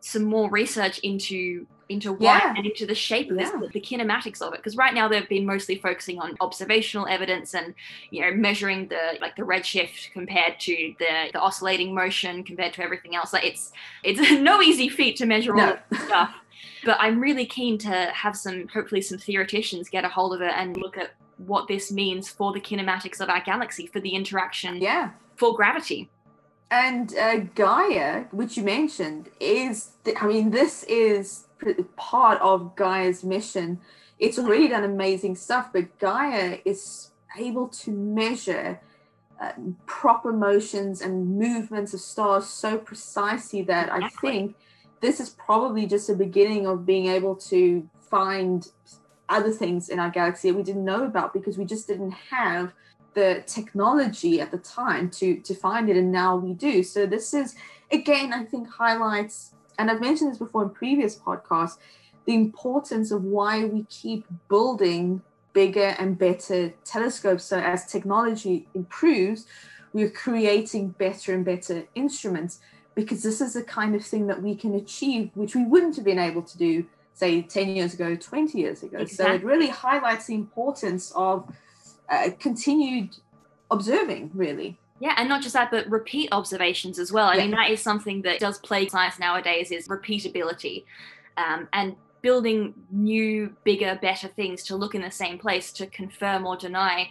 some 0.00 0.24
more 0.24 0.50
research 0.50 0.98
into 1.00 1.66
into 1.88 2.12
why 2.12 2.38
yeah. 2.38 2.54
and 2.56 2.66
into 2.66 2.84
the 2.86 2.94
shape 2.94 3.30
of 3.30 3.38
this, 3.38 3.50
the, 3.50 3.80
kinematics 3.80 4.42
of 4.42 4.52
it. 4.52 4.58
Because 4.58 4.76
right 4.76 4.92
now 4.92 5.08
they've 5.08 5.28
been 5.28 5.46
mostly 5.46 5.76
focusing 5.76 6.18
on 6.18 6.36
observational 6.40 7.06
evidence 7.06 7.54
and 7.54 7.74
you 8.10 8.20
know 8.20 8.32
measuring 8.32 8.88
the 8.88 9.18
like 9.20 9.36
the 9.36 9.42
redshift 9.42 10.12
compared 10.12 10.60
to 10.60 10.94
the 10.98 11.30
the 11.32 11.40
oscillating 11.40 11.94
motion 11.94 12.44
compared 12.44 12.74
to 12.74 12.82
everything 12.82 13.14
else. 13.14 13.32
Like 13.32 13.44
it's 13.44 13.72
it's 14.04 14.20
no 14.40 14.60
easy 14.60 14.88
feat 14.88 15.16
to 15.16 15.26
measure 15.26 15.52
all 15.52 15.66
no. 15.66 15.78
this 15.90 16.02
stuff. 16.02 16.34
But 16.84 16.98
I'm 17.00 17.20
really 17.20 17.46
keen 17.46 17.78
to 17.78 17.90
have 17.90 18.36
some 18.36 18.68
hopefully 18.68 19.00
some 19.00 19.18
theoreticians 19.18 19.88
get 19.88 20.04
a 20.04 20.08
hold 20.08 20.34
of 20.34 20.42
it 20.42 20.52
and 20.54 20.76
look 20.76 20.96
at 20.96 21.10
what 21.38 21.68
this 21.68 21.90
means 21.90 22.28
for 22.28 22.52
the 22.52 22.60
kinematics 22.60 23.20
of 23.20 23.28
our 23.28 23.40
galaxy, 23.40 23.86
for 23.86 24.00
the 24.00 24.10
interaction, 24.10 24.76
yeah, 24.76 25.10
for 25.36 25.54
gravity. 25.54 26.10
And 26.70 27.16
uh, 27.16 27.38
Gaia, 27.54 28.24
which 28.30 28.56
you 28.56 28.62
mentioned, 28.62 29.30
is 29.40 29.92
I 30.20 30.26
mean, 30.26 30.50
this 30.50 30.82
is 30.84 31.46
part 31.96 32.40
of 32.40 32.76
Gaia's 32.76 33.24
mission. 33.24 33.80
It's 34.18 34.38
already 34.38 34.68
done 34.68 34.84
amazing 34.84 35.36
stuff, 35.36 35.70
but 35.72 35.98
Gaia 35.98 36.58
is 36.64 37.10
able 37.38 37.68
to 37.68 37.90
measure 37.90 38.80
uh, 39.40 39.52
proper 39.86 40.32
motions 40.32 41.00
and 41.00 41.38
movements 41.38 41.94
of 41.94 42.00
stars 42.00 42.46
so 42.46 42.76
precisely 42.76 43.62
that 43.62 43.90
I 43.90 44.08
think 44.20 44.56
this 45.00 45.20
is 45.20 45.30
probably 45.30 45.86
just 45.86 46.10
a 46.10 46.14
beginning 46.14 46.66
of 46.66 46.84
being 46.84 47.06
able 47.06 47.36
to 47.36 47.88
find 48.00 48.68
other 49.28 49.52
things 49.52 49.88
in 49.88 50.00
our 50.00 50.10
galaxy 50.10 50.50
that 50.50 50.56
we 50.56 50.62
didn't 50.62 50.84
know 50.84 51.04
about 51.04 51.32
because 51.32 51.56
we 51.56 51.64
just 51.64 51.86
didn't 51.86 52.10
have 52.10 52.72
the 53.18 53.42
technology 53.46 54.34
at 54.40 54.50
the 54.50 54.62
time 54.80 55.10
to 55.18 55.26
to 55.48 55.54
find 55.54 55.84
it 55.90 55.96
and 55.96 56.10
now 56.12 56.30
we 56.36 56.52
do 56.68 56.82
so 56.82 57.06
this 57.06 57.34
is 57.34 57.56
again 57.90 58.32
i 58.32 58.42
think 58.44 58.68
highlights 58.68 59.36
and 59.78 59.90
I've 59.90 60.00
mentioned 60.00 60.32
this 60.32 60.38
before 60.38 60.64
in 60.64 60.70
previous 60.70 61.16
podcasts, 61.16 61.78
the 62.24 62.34
importance 62.34 63.10
of 63.10 63.24
why 63.24 63.64
we 63.64 63.84
keep 63.84 64.26
building 64.48 65.22
bigger 65.52 65.94
and 65.98 66.18
better 66.18 66.74
telescopes. 66.84 67.44
So 67.44 67.58
as 67.58 67.86
technology 67.86 68.68
improves, 68.74 69.46
we're 69.92 70.10
creating 70.10 70.90
better 70.90 71.32
and 71.32 71.44
better 71.44 71.84
instruments 71.94 72.60
because 72.94 73.22
this 73.22 73.40
is 73.40 73.54
the 73.54 73.62
kind 73.62 73.94
of 73.94 74.04
thing 74.04 74.26
that 74.26 74.42
we 74.42 74.56
can 74.56 74.74
achieve, 74.74 75.30
which 75.34 75.54
we 75.54 75.64
wouldn't 75.64 75.94
have 75.96 76.04
been 76.04 76.18
able 76.18 76.42
to 76.42 76.58
do, 76.58 76.84
say, 77.14 77.42
10 77.42 77.68
years 77.68 77.94
ago, 77.94 78.16
20 78.16 78.58
years 78.58 78.82
ago. 78.82 78.98
Exactly. 78.98 79.26
So 79.26 79.32
it 79.34 79.44
really 79.44 79.68
highlights 79.68 80.26
the 80.26 80.34
importance 80.34 81.12
of 81.14 81.48
uh, 82.10 82.30
continued 82.38 83.16
observing, 83.70 84.30
really. 84.34 84.78
Yeah, 85.00 85.14
and 85.16 85.28
not 85.28 85.42
just 85.42 85.54
that, 85.54 85.70
but 85.70 85.88
repeat 85.88 86.28
observations 86.32 86.98
as 86.98 87.12
well. 87.12 87.28
I 87.28 87.34
yeah. 87.34 87.42
mean, 87.42 87.50
that 87.52 87.70
is 87.70 87.80
something 87.80 88.22
that 88.22 88.40
does 88.40 88.58
plague 88.58 88.90
science 88.90 89.18
nowadays 89.18 89.70
is 89.70 89.86
repeatability, 89.88 90.84
um, 91.36 91.68
and 91.72 91.94
building 92.20 92.74
new, 92.90 93.54
bigger, 93.62 93.98
better 94.02 94.28
things 94.28 94.64
to 94.64 94.76
look 94.76 94.94
in 94.94 95.02
the 95.02 95.10
same 95.10 95.38
place 95.38 95.72
to 95.72 95.86
confirm 95.86 96.46
or 96.46 96.56
deny, 96.56 97.08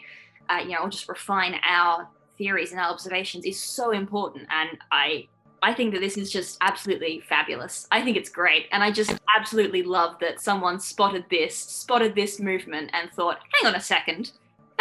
uh, 0.49 0.59
you 0.61 0.71
know, 0.71 0.79
or 0.79 0.89
just 0.89 1.07
refine 1.07 1.55
our 1.63 2.07
theories 2.37 2.71
and 2.71 2.79
our 2.79 2.89
observations 2.89 3.45
is 3.45 3.57
so 3.57 3.91
important. 3.91 4.47
And 4.51 4.77
I, 4.91 5.27
I 5.63 5.73
think 5.73 5.93
that 5.93 6.01
this 6.01 6.17
is 6.17 6.29
just 6.29 6.57
absolutely 6.59 7.21
fabulous. 7.21 7.87
I 7.89 8.01
think 8.03 8.17
it's 8.17 8.29
great, 8.29 8.67
and 8.73 8.83
I 8.83 8.91
just 8.91 9.17
absolutely 9.35 9.83
love 9.83 10.19
that 10.19 10.41
someone 10.41 10.79
spotted 10.79 11.23
this, 11.29 11.55
spotted 11.55 12.15
this 12.15 12.39
movement, 12.39 12.91
and 12.93 13.09
thought, 13.11 13.39
"Hang 13.53 13.69
on 13.71 13.75
a 13.75 13.81
second, 13.81 14.33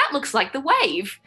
that 0.06 0.14
looks 0.14 0.34
like 0.34 0.52
the 0.52 0.60
wave. 0.60 1.20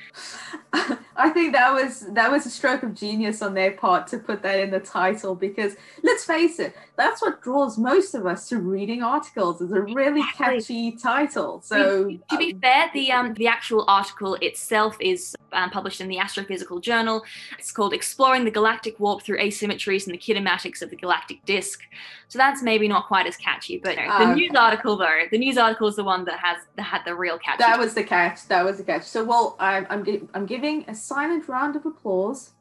I 1.20 1.30
think 1.30 1.54
that 1.54 1.74
was 1.74 2.06
that 2.14 2.32
was 2.32 2.46
a 2.46 2.50
stroke 2.50 2.84
of 2.84 2.94
genius 2.94 3.42
on 3.42 3.54
their 3.54 3.72
part 3.72 4.08
to 4.08 4.18
put 4.18 4.42
that 4.44 4.60
in 4.60 4.72
the 4.72 4.80
title 4.80 5.36
because 5.36 5.76
let's 6.04 6.24
face 6.24 6.60
it, 6.60 6.76
that's 6.96 7.22
what 7.22 7.42
draws 7.42 7.78
most 7.78 8.14
of 8.14 8.26
us 8.26 8.48
to 8.50 8.60
reading 8.60 9.04
articles. 9.04 9.62
is 9.62 9.72
a 9.72 9.82
really 9.82 10.24
catchy 10.38 10.92
title. 10.94 11.62
So 11.62 12.12
to 12.30 12.38
be 12.38 12.54
um, 12.54 12.60
fair, 12.62 12.90
the 12.94 13.12
um 13.12 13.34
the 13.34 13.48
actual 13.48 13.84
article 13.88 14.36
itself 14.36 14.96
is 15.00 15.36
um, 15.52 15.72
published 15.72 16.00
in 16.00 16.08
the 16.08 16.18
Astrophysical 16.18 16.82
Journal. 16.82 17.24
It's 17.58 17.72
called 17.72 17.94
"Exploring 17.94 18.46
the 18.46 18.52
Galactic 18.52 19.00
Warp 19.00 19.24
Through 19.24 19.40
Asymmetries 19.40 20.06
and 20.06 20.14
the 20.14 20.20
Kinematics 20.20 20.82
of 20.82 20.90
the 20.90 20.96
Galactic 20.96 21.44
Disk." 21.46 21.82
So 22.30 22.38
that's 22.38 22.62
maybe 22.62 22.88
not 22.88 23.08
quite 23.08 23.26
as 23.26 23.36
catchy, 23.36 23.78
but 23.78 23.96
the 23.96 24.10
um, 24.10 24.36
news 24.36 24.54
article 24.56 24.96
though, 24.96 25.24
the 25.32 25.38
news 25.40 25.58
article 25.58 25.88
is 25.88 25.96
the 25.96 26.04
one 26.04 26.26
that 26.26 26.40
has 26.40 26.58
that 26.76 26.84
had 26.84 27.02
the 27.04 27.16
real 27.16 27.40
catch. 27.40 27.58
That 27.58 27.80
was 27.80 27.96
the 27.96 28.04
catch. 28.04 28.48
That 28.48 28.64
was 28.64 28.69
the 28.78 28.84
catch. 28.84 29.04
So 29.04 29.24
well, 29.24 29.56
I'm 29.60 29.86
I'm, 29.90 30.30
I'm 30.34 30.46
giving 30.46 30.86
a 30.88 30.96
silent 30.96 31.48
round 31.48 31.76
of 31.76 31.86
applause 31.86 32.52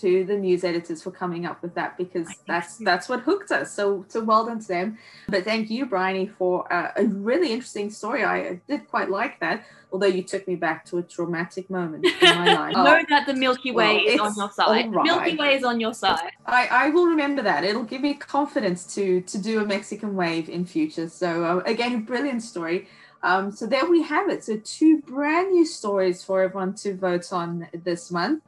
to 0.00 0.24
the 0.24 0.36
news 0.36 0.62
editors 0.62 1.02
for 1.02 1.10
coming 1.10 1.46
up 1.46 1.62
with 1.62 1.74
that 1.74 1.96
because 1.96 2.28
that's 2.46 2.76
that's 2.78 3.08
what 3.08 3.20
hooked 3.20 3.50
us. 3.50 3.72
So 3.72 4.04
so 4.08 4.22
well 4.22 4.44
done 4.46 4.60
to 4.60 4.68
them. 4.68 4.98
But 5.28 5.44
thank 5.44 5.70
you, 5.70 5.86
Bryony, 5.86 6.26
for 6.26 6.70
uh, 6.72 6.92
a 6.96 7.04
really 7.04 7.52
interesting 7.52 7.90
story. 7.90 8.24
I 8.24 8.60
did 8.68 8.88
quite 8.88 9.10
like 9.10 9.40
that, 9.40 9.64
although 9.90 10.06
you 10.06 10.22
took 10.22 10.46
me 10.46 10.54
back 10.54 10.84
to 10.86 10.98
a 10.98 11.02
traumatic 11.02 11.70
moment 11.70 12.04
in 12.04 12.12
my 12.20 12.54
life. 12.54 12.74
know 12.74 12.98
oh, 12.98 13.02
that 13.08 13.26
the 13.26 13.34
Milky 13.34 13.70
Way 13.70 14.04
well, 14.04 14.14
is 14.14 14.20
on 14.20 14.34
your 14.36 14.50
side. 14.50 14.94
Right. 14.94 15.04
Milky 15.04 15.36
Way 15.36 15.54
is 15.54 15.64
on 15.64 15.80
your 15.80 15.94
side. 15.94 16.32
I, 16.44 16.66
I 16.70 16.90
will 16.90 17.06
remember 17.06 17.42
that. 17.42 17.64
It'll 17.64 17.84
give 17.84 18.02
me 18.02 18.14
confidence 18.14 18.94
to 18.94 19.22
to 19.22 19.38
do 19.38 19.60
a 19.60 19.64
Mexican 19.64 20.14
wave 20.14 20.50
in 20.50 20.66
future. 20.66 21.08
So 21.08 21.44
uh, 21.44 21.62
again, 21.64 21.94
a 21.94 21.98
brilliant 21.98 22.42
story. 22.42 22.88
Um, 23.26 23.50
so 23.50 23.66
there 23.66 23.84
we 23.86 24.02
have 24.02 24.28
it. 24.28 24.44
So 24.44 24.56
two 24.58 25.00
brand 25.00 25.50
new 25.50 25.66
stories 25.66 26.22
for 26.22 26.42
everyone 26.42 26.74
to 26.76 26.94
vote 26.96 27.32
on 27.32 27.66
this 27.72 28.12
month. 28.12 28.44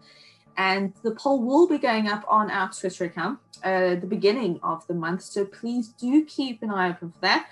And 0.57 0.93
the 1.03 1.11
poll 1.11 1.43
will 1.43 1.67
be 1.67 1.79
going 1.79 2.07
up 2.09 2.25
on 2.29 2.49
our 2.49 2.71
Twitter 2.71 3.07
account 3.07 3.41
uh, 3.65 3.97
the 3.97 4.07
beginning 4.09 4.61
of 4.63 4.87
the 4.87 4.95
month. 4.95 5.23
So 5.23 5.45
please 5.45 5.89
do 5.89 6.25
keep 6.25 6.63
an 6.63 6.71
eye 6.71 6.91
open 6.91 7.11
for 7.11 7.21
that 7.23 7.49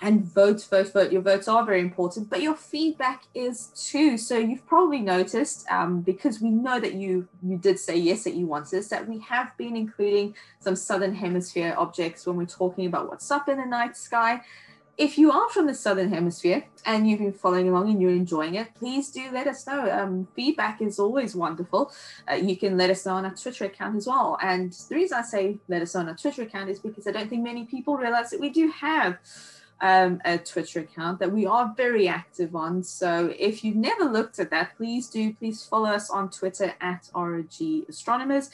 and 0.00 0.24
vote, 0.24 0.66
vote, 0.68 0.92
vote. 0.92 1.12
Your 1.12 1.22
votes 1.22 1.46
are 1.46 1.64
very 1.64 1.80
important, 1.80 2.28
but 2.28 2.42
your 2.42 2.56
feedback 2.56 3.22
is 3.32 3.68
too. 3.68 4.18
So 4.18 4.36
you've 4.36 4.66
probably 4.66 5.00
noticed, 5.00 5.70
um, 5.70 6.00
because 6.00 6.40
we 6.40 6.50
know 6.50 6.80
that 6.80 6.94
you 6.94 7.28
you 7.42 7.56
did 7.58 7.78
say 7.78 7.96
yes 7.96 8.24
that 8.24 8.34
you 8.34 8.46
want 8.46 8.70
this, 8.70 8.88
that 8.88 9.08
we 9.08 9.20
have 9.20 9.56
been 9.56 9.76
including 9.76 10.34
some 10.60 10.74
southern 10.74 11.14
hemisphere 11.14 11.74
objects 11.78 12.26
when 12.26 12.36
we're 12.36 12.44
talking 12.44 12.86
about 12.86 13.08
what's 13.08 13.30
up 13.30 13.48
in 13.48 13.56
the 13.56 13.64
night 13.64 13.96
sky 13.96 14.42
if 14.98 15.18
you 15.18 15.30
are 15.30 15.48
from 15.50 15.66
the 15.66 15.74
southern 15.74 16.10
hemisphere 16.10 16.64
and 16.86 17.08
you've 17.08 17.18
been 17.18 17.32
following 17.32 17.68
along 17.68 17.90
and 17.90 18.00
you're 18.00 18.10
enjoying 18.10 18.54
it 18.54 18.74
please 18.74 19.10
do 19.10 19.28
let 19.32 19.46
us 19.46 19.66
know. 19.66 19.90
Um, 19.90 20.28
feedback 20.34 20.80
is 20.80 20.98
always 20.98 21.34
wonderful. 21.34 21.92
Uh, 22.30 22.34
you 22.34 22.56
can 22.56 22.76
let 22.76 22.90
us 22.90 23.04
know 23.04 23.14
on 23.14 23.24
our 23.24 23.34
twitter 23.34 23.66
account 23.66 23.96
as 23.96 24.06
well. 24.06 24.38
And 24.42 24.72
the 24.72 24.94
reason 24.94 25.18
i 25.18 25.22
say 25.22 25.58
let 25.68 25.82
us 25.82 25.94
know 25.94 26.00
on 26.00 26.08
our 26.08 26.16
twitter 26.16 26.42
account 26.42 26.70
is 26.70 26.78
because 26.78 27.06
i 27.06 27.10
don't 27.10 27.28
think 27.28 27.42
many 27.42 27.64
people 27.64 27.96
realize 27.96 28.30
that 28.30 28.40
we 28.40 28.50
do 28.50 28.68
have 28.70 29.18
um, 29.82 30.22
a 30.24 30.38
twitter 30.38 30.80
account 30.80 31.18
that 31.18 31.30
we 31.30 31.44
are 31.44 31.74
very 31.76 32.08
active 32.08 32.56
on. 32.56 32.82
So 32.82 33.34
if 33.38 33.62
you've 33.62 33.76
never 33.76 34.04
looked 34.04 34.38
at 34.38 34.50
that 34.50 34.76
please 34.76 35.08
do. 35.08 35.34
Please 35.34 35.64
follow 35.64 35.90
us 35.90 36.08
on 36.08 36.30
twitter 36.30 36.74
at 36.80 37.10
rog 37.14 37.52
astronomers 37.88 38.50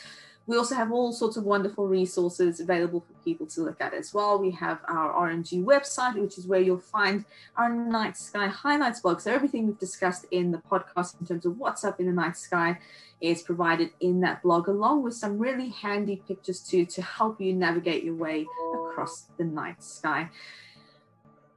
we 0.47 0.57
also 0.57 0.75
have 0.75 0.91
all 0.91 1.13
sorts 1.13 1.37
of 1.37 1.45
wonderful 1.45 1.87
resources 1.87 2.61
available 2.61 3.01
for 3.01 3.13
people 3.25 3.47
to 3.47 3.63
look 3.63 3.81
at 3.81 3.95
as 3.95 4.13
well. 4.13 4.39
We 4.39 4.51
have 4.53 4.81
our 4.89 5.29
RMG 5.29 5.65
website, 5.65 6.21
which 6.21 6.37
is 6.37 6.47
where 6.47 6.61
you'll 6.61 6.79
find 6.79 7.25
our 7.57 7.73
night 7.73 8.17
sky 8.17 8.49
highlights 8.49 9.01
blog. 9.01 9.21
So 9.21 9.33
everything 9.33 9.67
we've 9.67 9.79
discussed 9.79 10.27
in 10.31 10.51
the 10.51 10.59
podcast 10.59 11.21
in 11.21 11.27
terms 11.27 11.47
of 11.47 11.59
what's 11.59 11.85
up 11.85 12.01
in 12.01 12.07
the 12.07 12.13
night 12.13 12.37
sky 12.37 12.79
is 13.21 13.43
provided 13.43 13.91
in 14.01 14.21
that 14.21 14.43
blog, 14.43 14.67
along 14.67 15.05
with 15.05 15.15
some 15.15 15.39
really 15.39 15.69
handy 15.69 16.23
pictures 16.27 16.59
too 16.61 16.85
to 16.87 17.03
help 17.03 17.41
you 17.41 17.53
navigate 17.55 18.03
your 18.03 18.17
way 18.17 18.45
across 18.75 19.27
the 19.39 19.45
night 19.45 19.83
sky. 19.83 20.29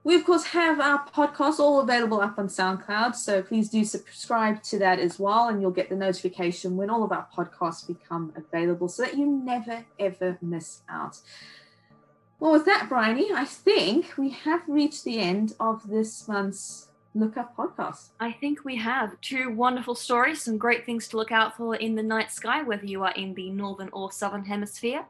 We, 0.05 0.13
of 0.13 0.23
course, 0.23 0.43
have 0.45 0.79
our 0.79 1.03
podcast 1.07 1.57
all 1.57 1.79
available 1.81 2.21
up 2.21 2.37
on 2.37 2.47
SoundCloud. 2.47 3.15
So 3.15 3.41
please 3.41 3.69
do 3.69 3.83
subscribe 3.83 4.61
to 4.63 4.77
that 4.77 4.99
as 4.99 5.17
well. 5.17 5.47
And 5.47 5.59
you'll 5.59 5.71
get 5.71 5.89
the 5.89 5.95
notification 5.95 6.77
when 6.77 6.91
all 6.91 7.03
of 7.03 7.11
our 7.11 7.27
podcasts 7.35 7.87
become 7.87 8.31
available 8.35 8.87
so 8.87 9.01
that 9.01 9.17
you 9.17 9.25
never, 9.25 9.83
ever 9.97 10.37
miss 10.43 10.83
out. 10.87 11.17
Well, 12.39 12.51
with 12.51 12.65
that, 12.65 12.87
Bryony, 12.87 13.31
I 13.33 13.45
think 13.45 14.15
we 14.15 14.29
have 14.29 14.61
reached 14.67 15.05
the 15.05 15.17
end 15.17 15.55
of 15.59 15.89
this 15.89 16.27
month's 16.27 16.89
Look 17.15 17.35
Up 17.35 17.57
podcast. 17.57 18.09
I 18.19 18.31
think 18.33 18.63
we 18.63 18.75
have 18.75 19.19
two 19.21 19.49
wonderful 19.55 19.95
stories, 19.95 20.41
some 20.43 20.59
great 20.59 20.85
things 20.85 21.07
to 21.07 21.17
look 21.17 21.31
out 21.31 21.57
for 21.57 21.75
in 21.75 21.95
the 21.95 22.03
night 22.03 22.31
sky, 22.31 22.61
whether 22.61 22.85
you 22.85 23.03
are 23.03 23.13
in 23.13 23.33
the 23.33 23.49
northern 23.49 23.89
or 23.91 24.11
southern 24.11 24.45
hemisphere. 24.45 25.05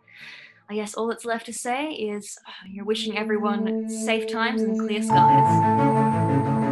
I 0.70 0.76
guess 0.76 0.96
all 0.96 1.08
that's 1.08 1.26
left 1.26 1.46
to 1.48 1.54
say 1.54 1.92
is 1.92 2.38
uh, 2.48 2.52
you're 2.68 2.86
wishing 2.86 3.18
everyone 3.18 3.74
safe 3.88 4.28
times 4.28 4.64
and 4.64 4.78
clear 4.78 5.02
skies. 5.02 6.65